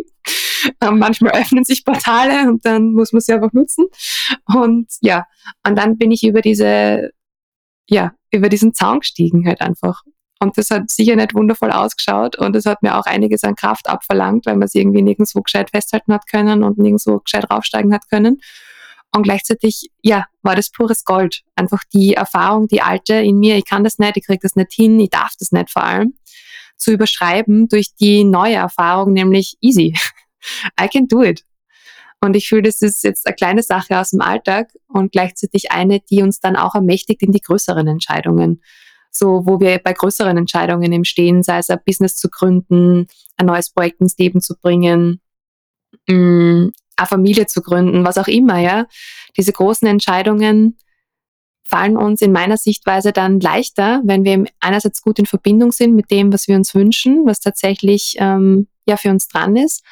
[0.80, 3.86] Ähm, manchmal öffnen sich Portale und dann muss man sie einfach nutzen.
[4.46, 5.24] Und ja,
[5.66, 7.10] und dann bin ich über diese,
[7.88, 10.02] ja, über diesen Zaun gestiegen halt einfach.
[10.38, 13.88] Und das hat sicher nicht wundervoll ausgeschaut und es hat mir auch einiges an Kraft
[13.88, 18.08] abverlangt, weil man es irgendwie nirgendwo gescheit festhalten hat können und nirgendwo gescheit raufsteigen hat
[18.10, 18.40] können.
[19.14, 21.42] Und gleichzeitig, ja, war das pures Gold.
[21.54, 24.72] Einfach die Erfahrung, die alte in mir, ich kann das nicht, ich kriege das nicht
[24.74, 26.14] hin, ich darf das nicht vor allem,
[26.76, 29.94] zu überschreiben durch die neue Erfahrung, nämlich easy.
[30.80, 31.44] I can do it.
[32.20, 36.00] Und ich fühle, das ist jetzt eine kleine Sache aus dem Alltag und gleichzeitig eine,
[36.00, 38.60] die uns dann auch ermächtigt in die größeren Entscheidungen
[39.18, 43.06] so wo wir bei größeren Entscheidungen im Stehen, sei es ein Business zu gründen,
[43.36, 45.20] ein neues Projekt ins Leben zu bringen,
[46.08, 48.86] mh, mm, eine Familie zu gründen, was auch immer, ja.
[49.36, 50.78] Diese großen Entscheidungen
[51.62, 56.10] fallen uns in meiner Sichtweise dann leichter, wenn wir einerseits gut in Verbindung sind mit
[56.10, 59.84] dem, was wir uns wünschen, was tatsächlich ähm, ja für uns dran ist.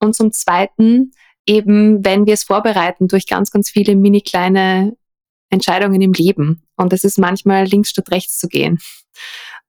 [0.00, 1.12] Und zum Zweiten
[1.46, 4.96] eben, wenn wir es vorbereiten durch ganz, ganz viele mini kleine
[5.50, 6.62] Entscheidungen im Leben.
[6.76, 8.78] Und es ist manchmal links statt rechts zu gehen.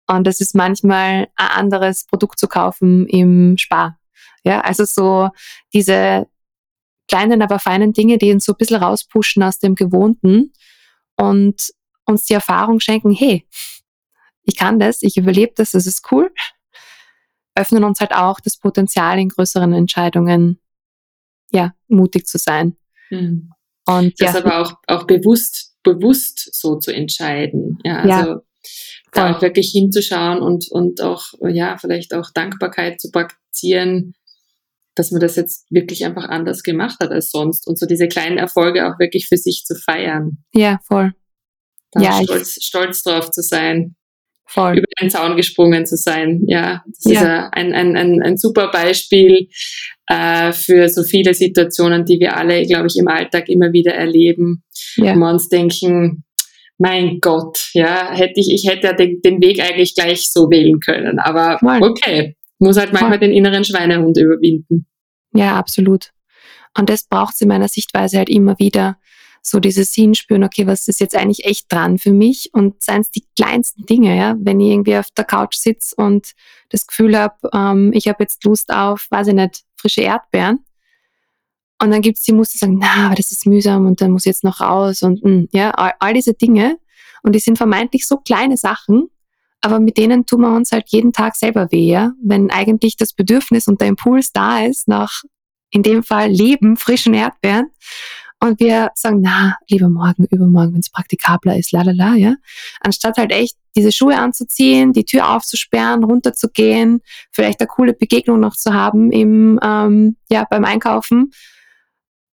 [0.08, 4.00] Und es ist manchmal ein anderes Produkt zu kaufen im Spar.
[4.44, 5.30] Ja, also so
[5.74, 6.28] diese
[7.08, 10.54] kleinen, aber feinen Dinge, die uns so ein bisschen rauspushen aus dem Gewohnten
[11.18, 11.72] und
[12.06, 13.46] uns die Erfahrung schenken, hey,
[14.44, 16.32] ich kann das, ich überlebe das, das ist cool,
[17.56, 20.60] öffnen uns halt auch das Potenzial in größeren Entscheidungen,
[21.52, 22.78] ja, mutig zu sein.
[23.10, 23.52] Mhm.
[23.88, 24.40] Und das ja.
[24.40, 27.80] aber auch, auch bewusst bewusst so zu entscheiden.
[27.84, 28.42] Ja, also ja.
[29.14, 34.14] da auch wirklich hinzuschauen und, und auch, ja, vielleicht auch Dankbarkeit zu praktizieren,
[34.96, 38.38] dass man das jetzt wirklich einfach anders gemacht hat als sonst und so diese kleinen
[38.38, 40.44] Erfolge auch wirklich für sich zu feiern.
[40.54, 41.14] Ja, voll.
[41.92, 43.96] Da ja, stolz, stolz drauf zu sein.
[44.54, 44.80] Voll.
[44.80, 46.42] Über den Zaun gesprungen zu sein.
[46.46, 47.22] Ja, das ja.
[47.46, 49.48] ist ein, ein, ein, ein super Beispiel
[50.08, 54.64] äh, für so viele Situationen, die wir alle, glaube ich, im Alltag immer wieder erleben.
[54.98, 55.16] Ja.
[55.16, 56.26] Wo wir uns denken,
[56.78, 61.20] mein Gott, ja, hätte ich, ich hätte den, den Weg eigentlich gleich so wählen können.
[61.20, 61.82] Aber Voll.
[61.84, 63.30] okay, muss halt manchmal Voll.
[63.30, 64.86] den inneren Schweinehund überwinden.
[65.34, 66.12] Ja, absolut.
[66.78, 68.98] Und das braucht es in meiner Sichtweise halt immer wieder
[69.42, 72.50] so dieses Hinspüren, okay, was ist jetzt eigentlich echt dran für mich?
[72.54, 76.34] Und seien es die kleinsten Dinge, ja, wenn ich irgendwie auf der Couch sitze und
[76.70, 80.60] das Gefühl habe, ähm, ich habe jetzt Lust auf, weiß ich nicht, frische Erdbeeren.
[81.82, 84.12] Und dann gibt es die Muster, die sagen, na, aber das ist mühsam und dann
[84.12, 86.78] muss ich jetzt noch raus und mh, hm, ja, all, all diese Dinge.
[87.24, 89.10] Und die sind vermeintlich so kleine Sachen,
[89.62, 92.14] aber mit denen tun wir uns halt jeden Tag selber weh, ja?
[92.24, 95.24] wenn eigentlich das Bedürfnis und der Impuls da ist nach,
[95.72, 97.72] in dem Fall Leben, frischen Erdbeeren
[98.44, 102.36] und wir sagen, na, lieber morgen, übermorgen, wenn es praktikabler ist, la la la, ja.
[102.80, 108.56] Anstatt halt echt diese Schuhe anzuziehen, die Tür aufzusperren, runterzugehen, vielleicht eine coole Begegnung noch
[108.56, 111.32] zu haben im, ähm, ja, beim Einkaufen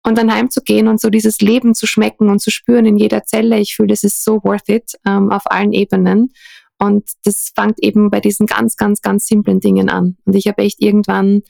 [0.03, 3.59] und dann heimzugehen und so dieses Leben zu schmecken und zu spüren in jeder Zelle.
[3.59, 6.33] Ich fühle, das ist so worth it ähm, auf allen Ebenen.
[6.79, 10.19] Und das fängt eben bei diesen ganz, ganz, ganz simplen Dingen an.
[10.27, 11.43] Und ich habe echt irgendwann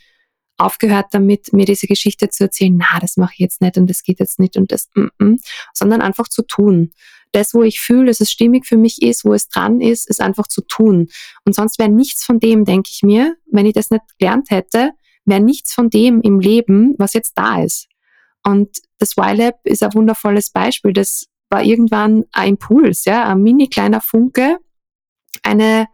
[0.56, 4.02] aufgehört damit, mir diese Geschichte zu erzählen, na, das mache ich jetzt nicht und das
[4.02, 5.40] geht jetzt nicht und das, mm -mm,
[5.72, 6.92] sondern einfach zu tun.
[7.32, 10.20] Das, wo ich fühle, dass es stimmig für mich ist, wo es dran ist, ist
[10.20, 11.08] einfach zu tun.
[11.44, 14.92] Und sonst wäre nichts von dem, denke ich mir, wenn ich das nicht gelernt hätte,
[15.24, 17.88] wäre nichts von dem im Leben, was jetzt da ist.
[18.46, 20.92] Und das Y-Lab ist ein wundervolles Beispiel.
[20.92, 24.58] Das war irgendwann ein Impuls, ja, ein mini kleiner Funke,
[25.42, 25.88] eine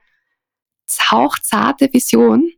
[1.11, 2.51] hauchzarte Vision,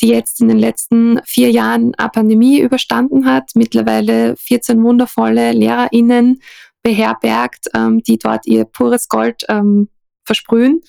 [0.00, 6.40] die jetzt in den letzten vier Jahren eine Pandemie überstanden hat, mittlerweile 14 wundervolle LehrerInnen
[6.82, 9.88] beherbergt, ähm, die dort ihr pures Gold ähm,
[10.24, 10.80] versprühen.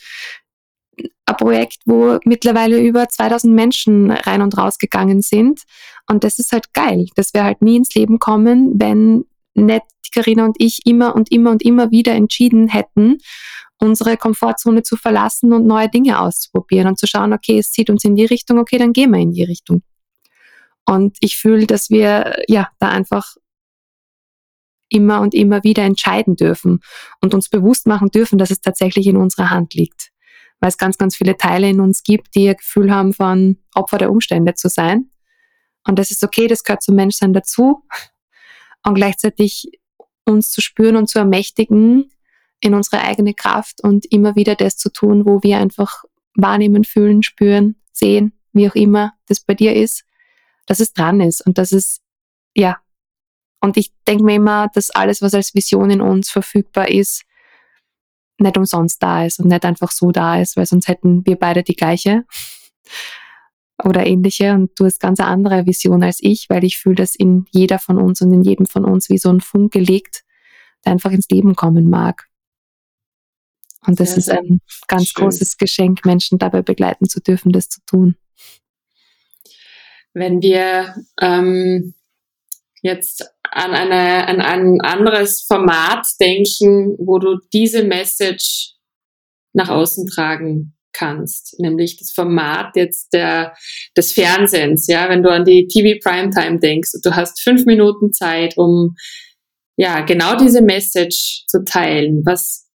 [1.25, 5.63] Ein Projekt, wo mittlerweile über 2000 Menschen rein und raus gegangen sind.
[6.07, 7.07] Und das ist halt geil.
[7.15, 11.31] Das wäre halt nie ins Leben kommen, wenn nicht die Carina und ich immer und
[11.31, 13.17] immer und immer wieder entschieden hätten,
[13.79, 18.03] unsere Komfortzone zu verlassen und neue Dinge auszuprobieren und zu schauen, okay, es zieht uns
[18.03, 19.83] in die Richtung, okay, dann gehen wir in die Richtung.
[20.85, 23.35] Und ich fühle, dass wir ja da einfach
[24.89, 26.79] immer und immer wieder entscheiden dürfen
[27.21, 30.09] und uns bewusst machen dürfen, dass es tatsächlich in unserer Hand liegt.
[30.59, 33.97] Weil es ganz, ganz viele Teile in uns gibt, die ihr Gefühl haben, von Opfer
[33.97, 35.09] der Umstände zu sein.
[35.87, 37.85] Und das ist okay, das gehört zum Menschsein dazu.
[38.83, 39.71] Und gleichzeitig
[40.25, 42.11] uns zu spüren und zu ermächtigen
[42.61, 46.03] in unsere eigene Kraft und immer wieder das zu tun, wo wir einfach
[46.35, 50.03] wahrnehmen, fühlen, spüren, sehen, wie auch immer das bei dir ist,
[50.65, 52.01] dass es dran ist und dass es,
[52.55, 52.77] ja,
[53.61, 57.23] und ich denke mir immer, dass alles, was als Vision in uns verfügbar ist,
[58.37, 61.63] nicht umsonst da ist und nicht einfach so da ist, weil sonst hätten wir beide
[61.63, 62.25] die gleiche
[63.83, 67.15] oder ähnliche und du hast ganz eine andere Vision als ich, weil ich fühle, dass
[67.15, 70.23] in jeder von uns und in jedem von uns wie so ein Funke liegt,
[70.85, 72.28] der einfach ins Leben kommen mag.
[73.85, 75.23] Und das sehr, ist ein ganz schön.
[75.23, 78.15] großes Geschenk, Menschen dabei begleiten zu dürfen, das zu tun.
[80.13, 81.93] Wenn wir ähm,
[82.81, 88.73] jetzt an, eine, an ein anderes Format denken, wo du diese Message
[89.53, 93.55] nach außen tragen kannst, nämlich das Format jetzt der,
[93.95, 98.57] des Fernsehens, ja, wenn du an die TV Primetime denkst, du hast fünf Minuten Zeit,
[98.57, 98.95] um
[99.77, 102.23] ja, genau diese Message zu teilen.
[102.25, 102.68] Was,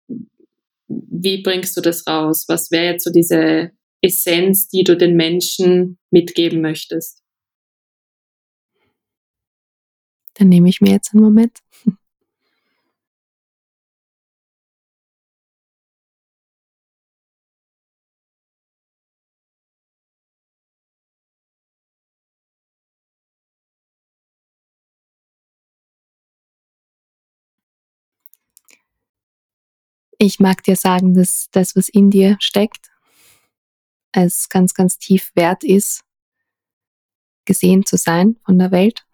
[0.89, 2.45] wie bringst du das raus?
[2.49, 3.71] Was wäre jetzt so diese
[4.03, 7.23] Essenz, die du den Menschen mitgeben möchtest?
[10.35, 11.61] Dann nehme ich mir jetzt einen Moment.
[30.25, 32.91] Ich mag dir sagen, dass das, was in dir steckt,
[34.11, 36.03] es ganz, ganz tief wert ist,
[37.45, 39.05] gesehen zu sein von der Welt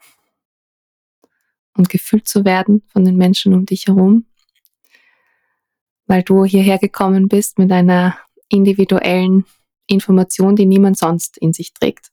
[1.77, 4.27] und gefühlt zu werden von den Menschen um dich herum,
[6.07, 8.17] weil du hierher gekommen bist mit einer
[8.49, 9.47] individuellen
[9.89, 12.13] Information, die niemand sonst in sich trägt.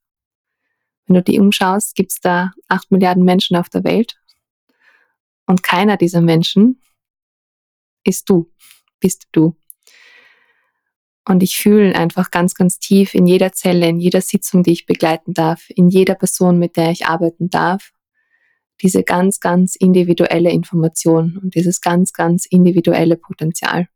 [1.06, 4.20] Wenn du die umschaust, gibt es da acht Milliarden Menschen auf der Welt
[5.46, 6.82] und keiner dieser Menschen
[8.04, 8.52] ist du
[9.00, 9.56] bist du.
[11.28, 14.86] Und ich fühle einfach ganz, ganz tief in jeder Zelle, in jeder Sitzung, die ich
[14.86, 17.92] begleiten darf, in jeder Person, mit der ich arbeiten darf,
[18.82, 23.90] diese ganz, ganz individuelle Information und dieses ganz, ganz individuelle Potenzial.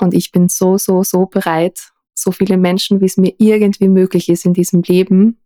[0.00, 4.28] Und ich bin so, so, so bereit, so viele Menschen, wie es mir irgendwie möglich
[4.28, 5.42] ist in diesem Leben,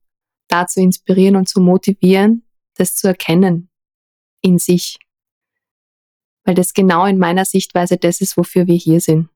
[0.48, 2.44] da zu inspirieren und zu motivieren,
[2.74, 3.70] das zu erkennen
[4.40, 4.98] in sich
[6.44, 9.28] weil das genau in meiner Sichtweise das ist, wofür wir hier sind.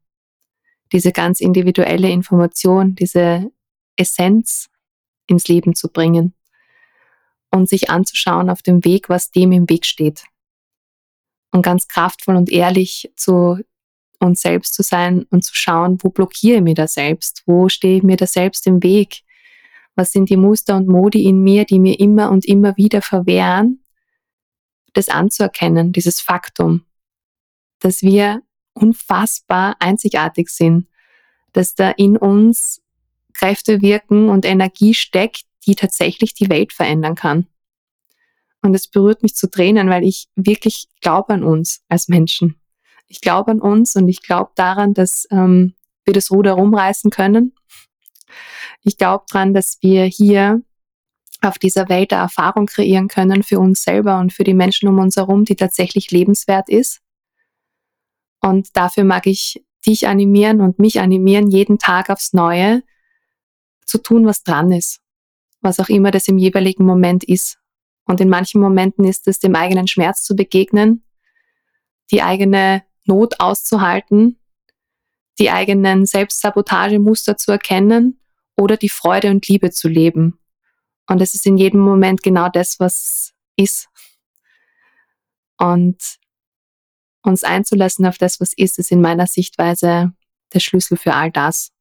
[0.92, 3.50] Diese ganz individuelle Information, diese
[3.96, 4.70] Essenz
[5.26, 6.34] ins Leben zu bringen
[7.50, 10.24] und sich anzuschauen auf dem Weg, was dem im Weg steht.
[11.52, 13.60] Und ganz kraftvoll und ehrlich zu
[14.18, 17.42] uns selbst zu sein und zu schauen, wo blockiere ich mir da selbst?
[17.46, 19.22] Wo stehe ich mir da selbst im Weg?
[19.94, 23.84] Was sind die Muster und Modi in mir, die mir immer und immer wieder verwehren,
[24.92, 26.84] das anzuerkennen, dieses Faktum
[27.84, 30.88] dass wir unfassbar einzigartig sind,
[31.52, 32.82] dass da in uns
[33.34, 37.46] Kräfte wirken und Energie steckt, die tatsächlich die Welt verändern kann.
[38.62, 42.56] Und es berührt mich zu Tränen, weil ich wirklich glaube an uns als Menschen.
[43.06, 45.74] Ich glaube an uns und ich glaube daran, dass ähm,
[46.04, 47.52] wir das Ruder rumreißen können.
[48.82, 50.62] Ich glaube daran, dass wir hier
[51.42, 54.98] auf dieser Welt eine Erfahrung kreieren können für uns selber und für die Menschen um
[54.98, 57.03] uns herum, die tatsächlich lebenswert ist.
[58.44, 62.82] Und dafür mag ich dich animieren und mich animieren, jeden Tag aufs Neue
[63.86, 65.00] zu tun, was dran ist.
[65.62, 67.58] Was auch immer das im jeweiligen Moment ist.
[68.04, 71.04] Und in manchen Momenten ist es, dem eigenen Schmerz zu begegnen,
[72.10, 74.38] die eigene Not auszuhalten,
[75.38, 78.20] die eigenen Selbstsabotagemuster zu erkennen
[78.58, 80.38] oder die Freude und Liebe zu leben.
[81.06, 83.88] Und es ist in jedem Moment genau das, was ist.
[85.56, 86.18] Und
[87.24, 90.12] uns einzulassen auf das, was ist, ist in meiner Sichtweise
[90.52, 91.72] der Schlüssel für all das.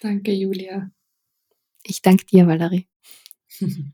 [0.00, 0.90] Danke, Julia.
[1.82, 2.88] Ich danke dir, Valerie.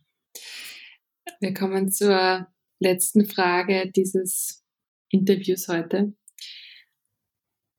[1.40, 2.46] Wir kommen zur
[2.78, 4.64] letzten Frage dieses
[5.10, 6.14] Interviews heute.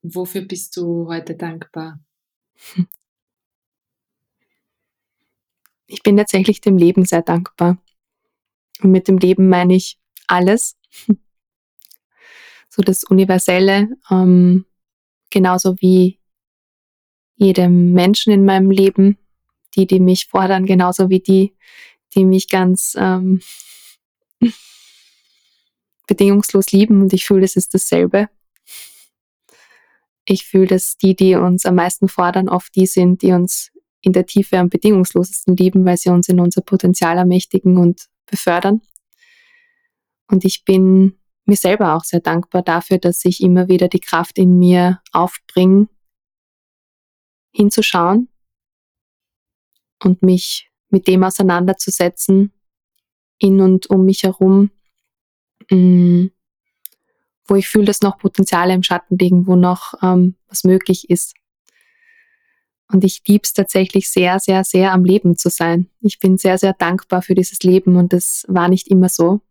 [0.01, 2.03] Wofür bist du heute dankbar?
[5.87, 7.77] Ich bin tatsächlich dem Leben sehr dankbar.
[8.81, 10.77] Und mit dem Leben meine ich alles.
[12.69, 14.65] So das Universelle, ähm,
[15.31, 16.19] genauso wie
[17.35, 19.17] jedem Menschen in meinem Leben,
[19.75, 21.55] die, die mich fordern, genauso wie die,
[22.13, 23.41] die mich ganz ähm,
[26.07, 27.01] bedingungslos lieben.
[27.01, 28.29] Und ich fühle, es ist dasselbe.
[30.25, 33.71] Ich fühle, dass die, die uns am meisten fordern, oft die sind, die uns
[34.07, 38.81] in der Tiefe am bedingungslosesten lieben, weil sie uns in unser Potenzial ermächtigen und befördern.
[40.27, 44.37] Und ich bin mir selber auch sehr dankbar dafür, dass ich immer wieder die Kraft
[44.37, 45.87] in mir aufbringe,
[47.51, 48.29] hinzuschauen
[50.03, 52.53] und mich mit dem auseinanderzusetzen,
[53.39, 54.71] in und um mich herum,
[55.69, 56.27] mm,
[57.45, 61.35] wo ich fühle, dass noch Potenziale im Schatten liegen, wo noch ähm, was möglich ist.
[62.91, 65.89] Und ich liebe es tatsächlich sehr, sehr, sehr am Leben zu sein.
[65.99, 69.41] Ich bin sehr, sehr dankbar für dieses Leben und das war nicht immer so.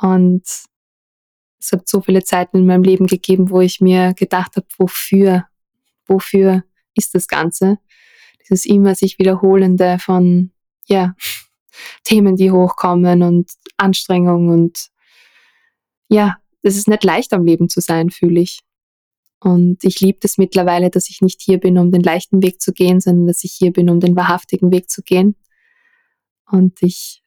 [0.00, 0.42] Und
[1.58, 5.46] es hat so viele Zeiten in meinem Leben gegeben, wo ich mir gedacht habe, wofür,
[6.06, 7.78] wofür ist das Ganze?
[8.40, 10.50] Dieses immer sich wiederholende von,
[10.86, 11.14] ja,
[12.04, 14.88] Themen, die hochkommen und Anstrengungen und
[16.08, 18.60] ja, es ist nicht leicht am Leben zu sein, fühle ich.
[19.42, 22.72] Und ich liebe es mittlerweile, dass ich nicht hier bin, um den leichten Weg zu
[22.72, 25.34] gehen, sondern dass ich hier bin, um den wahrhaftigen Weg zu gehen.
[26.48, 27.24] Und ich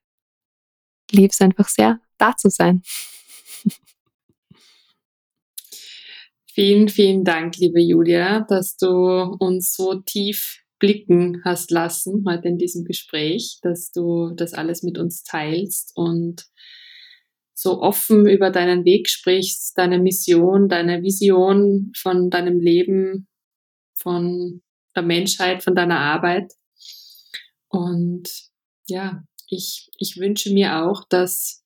[1.11, 2.84] liebe es einfach sehr, da zu sein.
[6.53, 12.57] Vielen, vielen Dank, liebe Julia, dass du uns so tief blicken hast lassen heute in
[12.57, 16.45] diesem Gespräch, dass du das alles mit uns teilst und
[17.55, 23.27] so offen über deinen Weg sprichst, deine Mission, deine Vision von deinem Leben,
[23.97, 24.61] von
[24.95, 26.51] der Menschheit, von deiner Arbeit.
[27.69, 28.29] Und
[28.87, 31.63] ja, ich, ich wünsche mir auch, dass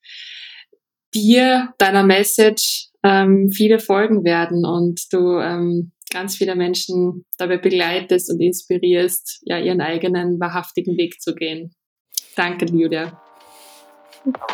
[1.14, 8.32] dir, deiner Message ähm, viele folgen werden und du ähm, ganz viele Menschen dabei begleitest
[8.32, 11.74] und inspirierst, ja, ihren eigenen wahrhaftigen Weg zu gehen.
[12.36, 13.22] Danke, Julia.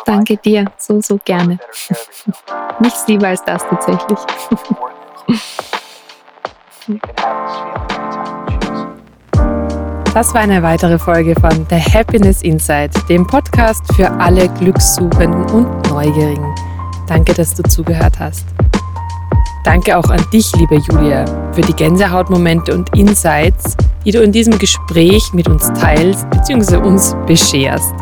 [0.05, 1.59] Danke dir, so, so gerne.
[2.79, 4.19] Nichts lieber als das tatsächlich.
[10.13, 15.89] Das war eine weitere Folge von The Happiness Insight, dem Podcast für alle Glückssuchenden und
[15.89, 16.55] Neugierigen.
[17.07, 18.45] Danke, dass du zugehört hast.
[19.65, 24.57] Danke auch an dich, liebe Julia, für die Gänsehautmomente und Insights, die du in diesem
[24.57, 26.77] Gespräch mit uns teilst bzw.
[26.77, 27.93] uns bescherst.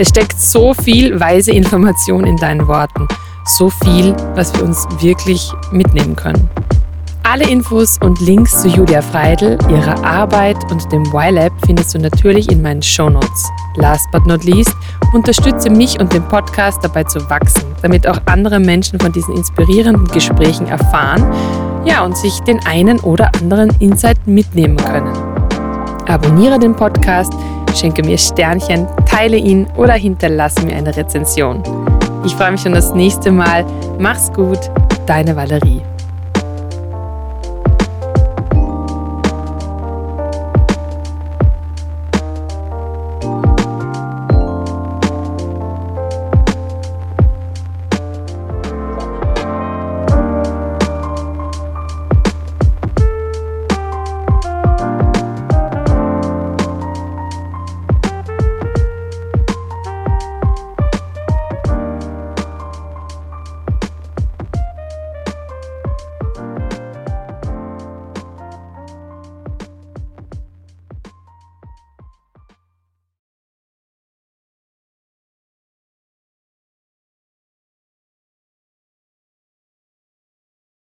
[0.00, 3.06] Es steckt so viel weise Information in deinen Worten,
[3.44, 6.48] so viel, was wir uns wirklich mitnehmen können.
[7.22, 12.50] Alle Infos und Links zu Julia Freidel, ihrer Arbeit und dem Y-Lab findest du natürlich
[12.50, 13.50] in meinen Shownotes.
[13.76, 14.74] Last but not least,
[15.12, 20.06] unterstütze mich und den Podcast dabei zu wachsen, damit auch andere Menschen von diesen inspirierenden
[20.06, 21.30] Gesprächen erfahren
[21.84, 25.12] ja, und sich den einen oder anderen Insight mitnehmen können.
[26.08, 27.34] Abonniere den Podcast,
[27.74, 31.62] schenke mir Sternchen, teile ihn oder hinterlasse mir eine Rezension.
[32.24, 33.64] Ich freue mich schon das nächste Mal.
[33.98, 34.58] Mach's gut,
[35.06, 35.82] deine Valerie.